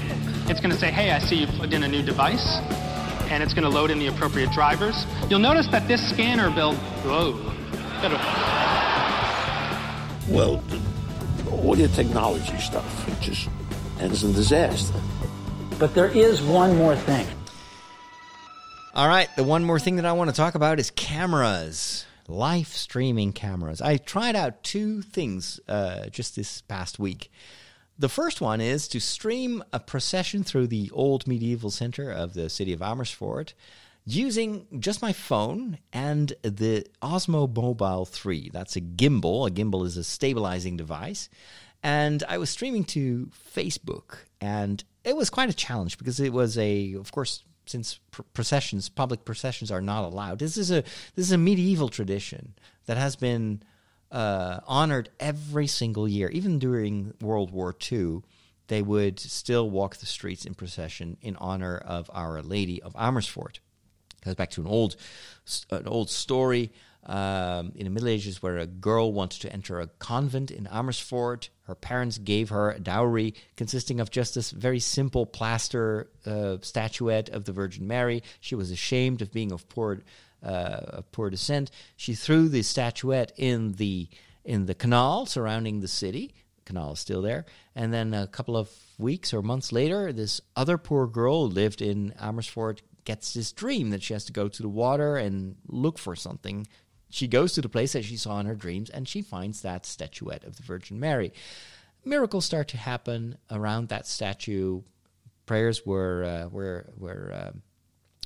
[0.49, 2.57] It's going to say, hey, I see you plugged in a new device.
[3.29, 5.05] And it's going to load in the appropriate drivers.
[5.29, 6.77] You'll notice that this scanner built.
[7.05, 7.53] Whoa.
[10.29, 10.63] Well,
[11.51, 13.49] all your technology stuff, it just
[13.99, 14.99] ends in disaster.
[15.77, 17.27] But there is one more thing.
[18.93, 22.67] All right, the one more thing that I want to talk about is cameras, live
[22.67, 23.81] streaming cameras.
[23.81, 27.29] I tried out two things uh, just this past week.
[27.99, 32.49] The first one is to stream a procession through the old medieval center of the
[32.49, 33.53] city of Amersfoort
[34.05, 38.49] using just my phone and the Osmo Mobile 3.
[38.53, 39.47] That's a gimbal.
[39.47, 41.29] A gimbal is a stabilizing device.
[41.85, 46.57] And I was streaming to Facebook, and it was quite a challenge because it was
[46.57, 47.99] a, of course, since
[48.33, 50.39] processions, public processions are not allowed.
[50.39, 50.81] This is a
[51.13, 52.55] this is a medieval tradition
[52.87, 53.61] that has been
[54.11, 58.23] uh, honored every single year, even during World War II.
[58.65, 63.59] They would still walk the streets in procession in honor of Our Lady of Amersfoort.
[64.23, 64.95] Goes back to an old
[65.69, 66.71] an old story
[67.05, 71.49] um, in the Middle Ages where a girl wanted to enter a convent in Amersfoort.
[71.63, 77.29] Her parents gave her a dowry consisting of just this very simple plaster uh, statuette
[77.29, 78.23] of the Virgin Mary.
[78.39, 80.03] She was ashamed of being of poor,
[80.43, 81.69] uh, of poor descent.
[81.95, 84.09] She threw the statuette in the
[84.43, 86.33] in the canal surrounding the city.
[86.57, 87.45] The canal is still there.
[87.75, 92.13] And then a couple of weeks or months later, this other poor girl lived in
[92.19, 96.15] Amersfoort gets this dream that she has to go to the water and look for
[96.15, 96.67] something
[97.09, 99.85] she goes to the place that she saw in her dreams and she finds that
[99.85, 101.31] statuette of the Virgin Mary.
[102.03, 104.81] Miracles start to happen around that statue.
[105.45, 107.51] Prayers were uh, were were uh,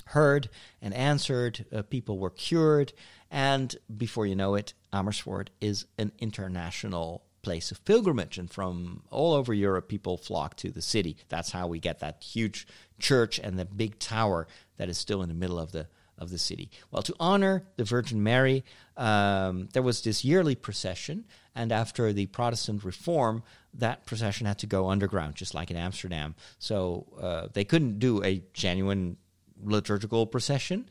[0.06, 0.48] heard
[0.82, 1.64] and answered.
[1.72, 2.92] Uh, people were cured,
[3.30, 9.32] and before you know it, Amersfoort is an international place of pilgrimage, and from all
[9.32, 11.16] over Europe, people flock to the city.
[11.28, 12.66] That's how we get that huge
[12.98, 14.46] church and the big tower
[14.76, 15.86] that is still in the middle of the
[16.20, 16.70] of the city.
[16.90, 18.64] Well, to honor the Virgin Mary,
[18.96, 21.24] um, there was this yearly procession,
[21.54, 23.42] and after the Protestant reform,
[23.74, 26.34] that procession had to go underground, just like in Amsterdam.
[26.58, 29.16] So uh, they couldn't do a genuine
[29.62, 30.88] liturgical procession,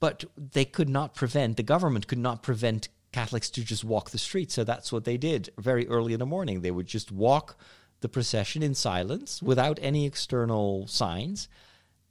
[0.00, 4.18] but they could not prevent, the government could not prevent Catholics to just walk the
[4.18, 4.54] streets.
[4.54, 6.62] So that's what they did very early in the morning.
[6.62, 7.56] They would just walk
[8.00, 11.48] the procession in silence without any external signs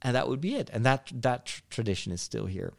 [0.02, 0.68] and that would be it.
[0.72, 2.74] And that that tr- tradition is still here.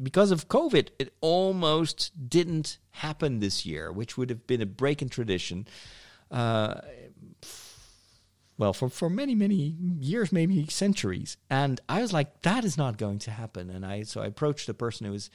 [0.00, 5.02] Because of COVID, it almost didn't happen this year, which would have been a break
[5.02, 5.66] in tradition.
[6.30, 6.80] Uh,
[8.58, 11.36] well, for, for many, many years, maybe centuries.
[11.48, 13.70] And I was like, that is not going to happen.
[13.70, 15.30] And I so I approached the person who was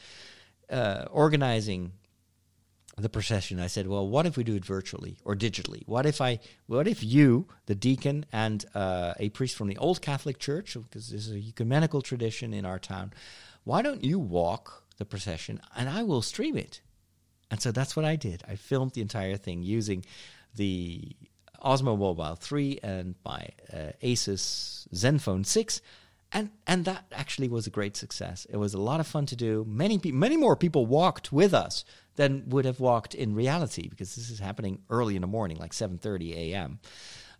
[0.70, 1.94] uh, organizing
[2.98, 3.60] the procession.
[3.60, 5.84] I said, well, what if we do it virtually or digitally?
[5.88, 10.02] What if I, what if you, the deacon, and uh, a priest from the old
[10.02, 13.14] Catholic Church, because this is a ecumenical tradition in our town,
[13.64, 16.82] why don't you walk the procession and I will stream it?
[17.50, 18.44] And so that's what I did.
[18.48, 20.06] I filmed the entire thing using
[20.56, 21.16] the
[21.64, 25.82] Osmo Mobile 3 and my uh, Asus Zenfone 6.
[26.32, 28.48] And, and that actually was a great success.
[28.50, 29.66] It was a lot of fun to do.
[29.68, 31.86] Many, pe- many more people walked with us
[32.16, 35.72] than would have walked in reality because this is happening early in the morning, like
[35.72, 36.80] 7.30 a.m.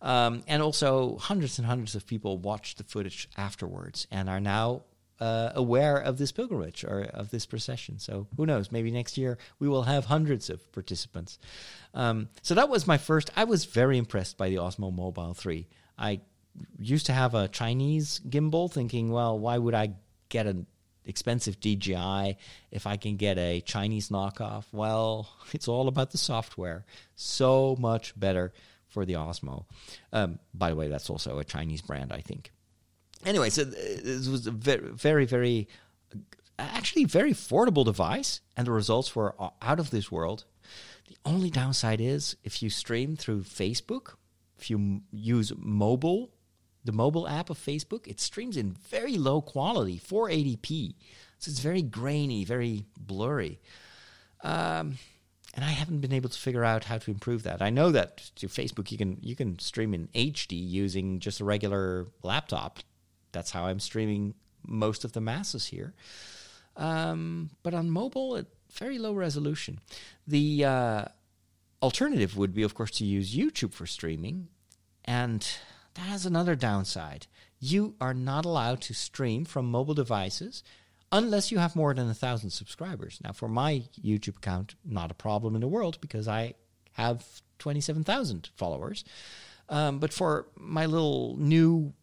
[0.02, 4.84] Um, and also hundreds and hundreds of people watched the footage afterwards and are now
[5.20, 8.00] uh, aware of this pilgrimage or of this procession.
[8.00, 8.72] So who knows?
[8.72, 11.40] Maybe next year we will have hundreds of participants.
[11.94, 13.32] Um, so that was my first.
[13.36, 15.68] I was very impressed by the Osmo Mobile 3.
[15.98, 16.22] I
[16.78, 19.94] used to have a Chinese gimbal, thinking, well, why would I
[20.30, 20.66] get an
[21.06, 22.38] expensive DJI
[22.72, 24.66] if I can get a Chinese knockoff?
[24.72, 26.86] Well, it's all about the software.
[27.16, 28.54] So much better
[28.88, 29.66] for the Osmo.
[30.12, 32.52] Um, by the way, that's also a Chinese brand, I think
[33.26, 35.68] anyway, so this was a very, very, very,
[36.60, 40.46] actually very affordable device, and the results were out of this world.
[41.08, 44.16] The only downside is if you stream through Facebook,
[44.58, 46.32] if you use mobile,
[46.84, 50.96] the mobile app of Facebook, it streams in very low quality, 480p.
[51.40, 53.60] So it's very grainy, very blurry.
[54.44, 54.98] Um,
[55.56, 57.62] and I haven't been able to figure out how to improve that.
[57.62, 61.46] I know that to Facebook you can you can stream in HD using just a
[61.46, 62.80] regular laptop,
[63.32, 64.34] that's how I'm streaming
[64.66, 65.94] most of the masses here.
[66.76, 69.80] Um, but on mobile, at very low resolution.
[70.26, 71.06] The uh,
[71.82, 74.48] alternative would be, of course, to use YouTube for streaming,
[75.06, 75.46] and
[75.96, 77.28] that has another downside.
[77.60, 80.64] You are not allowed to stream from mobile devices
[81.12, 83.20] unless you have more than a thousand subscribers.
[83.24, 86.56] Now, for my YouTube account, not a problem in the world because I
[86.94, 89.06] have 27,000 followers.
[89.70, 91.94] Um, but for my little new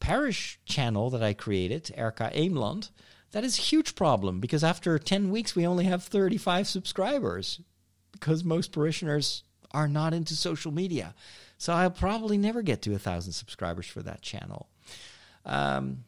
[0.00, 2.90] parish channel that I created, Erka Eemland,
[3.32, 7.60] that is a huge problem because after 10 weeks, we only have 35 subscribers
[8.12, 11.14] because most parishioners are not into social media.
[11.58, 14.68] So I'll probably never get to a thousand subscribers for that channel.
[15.44, 16.04] Um,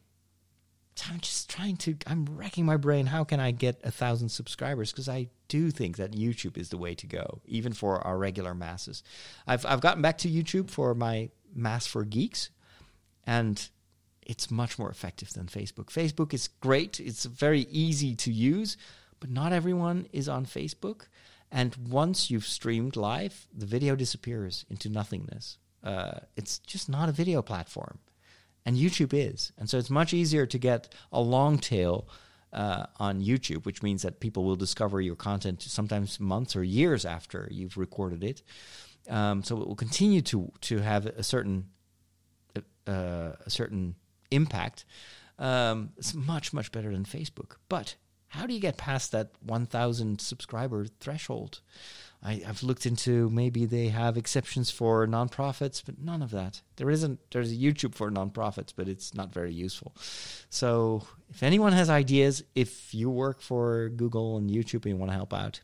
[1.09, 3.07] I'm just trying to, I'm racking my brain.
[3.07, 4.91] How can I get a thousand subscribers?
[4.91, 8.55] Because I do think that YouTube is the way to go, even for our regular
[8.55, 9.03] masses.
[9.47, 12.51] I've, I've gotten back to YouTube for my Mass for Geeks,
[13.27, 13.69] and
[14.23, 15.87] it's much more effective than Facebook.
[15.87, 18.77] Facebook is great, it's very easy to use,
[19.20, 21.03] but not everyone is on Facebook.
[21.51, 25.59] And once you've streamed live, the video disappears into nothingness.
[25.83, 27.99] Uh, it's just not a video platform.
[28.66, 29.53] And YouTube is.
[29.57, 32.09] And so it's much easier to get a long tail
[32.53, 37.07] uh, on YouTube, which means that people will discover your content sometimes months or years
[37.07, 38.43] after you've recorded it.
[39.09, 41.70] Um, so it will continue to to have a certain
[42.89, 43.95] uh, a certain
[44.31, 44.85] impact,
[45.39, 47.57] um, it's much, much better than Facebook.
[47.69, 47.97] But
[48.29, 51.61] how do you get past that 1,000 subscriber threshold?
[52.23, 56.63] I, have looked into maybe they have exceptions for nonprofits, but none of that.
[56.77, 57.21] There isn't.
[57.31, 59.95] There's a YouTube for nonprofits, but it's not very useful.
[60.51, 65.13] So, if anyone has ideas, if you work for Google and YouTube and you want
[65.13, 65.61] to help out,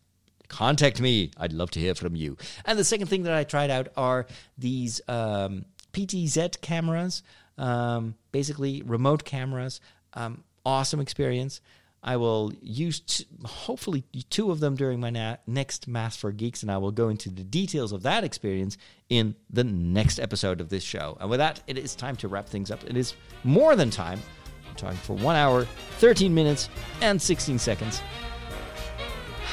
[0.47, 1.33] contact me.
[1.37, 2.37] I'd love to hear from you.
[2.65, 4.27] And the second thing that I tried out are
[4.57, 7.25] these um, PTZ cameras
[7.59, 9.81] um, basically remote cameras.
[10.15, 11.61] Um, awesome experience.
[12.07, 16.61] I will use t- hopefully two of them during my na- next Mass for Geeks,
[16.63, 18.77] and I will go into the details of that experience
[19.09, 21.17] in the next episode of this show.
[21.19, 22.85] And with that, it is time to wrap things up.
[22.85, 24.21] It is more than time.
[24.69, 25.67] I'm talking for one hour,
[25.99, 26.69] 13 minutes,
[27.01, 28.03] and 16 seconds.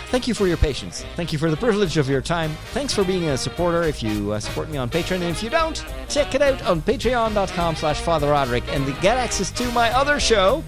[0.07, 1.05] Thank you for your patience.
[1.15, 2.51] Thank you for the privilege of your time.
[2.73, 5.21] Thanks for being a supporter if you uh, support me on Patreon.
[5.21, 9.51] And if you don't, check it out on patreon.com slash Father Roderick and get access
[9.51, 10.65] to my other show.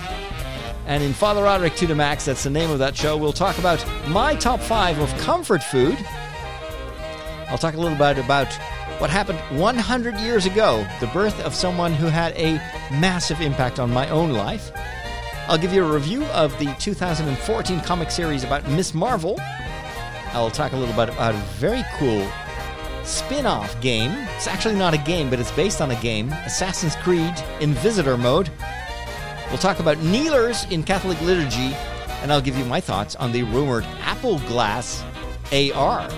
[0.85, 3.57] And in Father Roderick to the Max, that's the name of that show, we'll talk
[3.57, 5.97] about my top five of comfort food.
[7.47, 8.51] I'll talk a little bit about
[8.99, 12.55] what happened 100 years ago, the birth of someone who had a
[12.91, 14.71] massive impact on my own life.
[15.47, 18.93] I'll give you a review of the 2014 comic series about Ms.
[18.93, 19.39] Marvel.
[20.31, 22.27] I'll talk a little bit about a very cool
[23.03, 24.11] spin off game.
[24.35, 28.17] It's actually not a game, but it's based on a game Assassin's Creed in visitor
[28.17, 28.49] mode.
[29.53, 31.75] We'll talk about kneelers in Catholic liturgy,
[32.23, 35.03] and I'll give you my thoughts on the rumored Apple Glass
[35.51, 36.09] AR.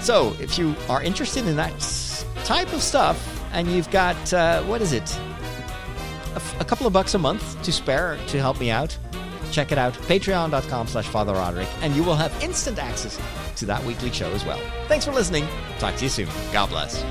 [0.00, 1.78] So, if you are interested in that
[2.46, 5.14] type of stuff, and you've got, uh, what is it?
[6.32, 8.96] A, f- a couple of bucks a month to spare to help me out,
[9.52, 9.92] check it out.
[9.92, 13.20] Patreon.com slash Father Roderick, and you will have instant access
[13.56, 14.58] to that weekly show as well.
[14.88, 15.46] Thanks for listening.
[15.78, 16.28] Talk to you soon.
[16.54, 17.04] God bless.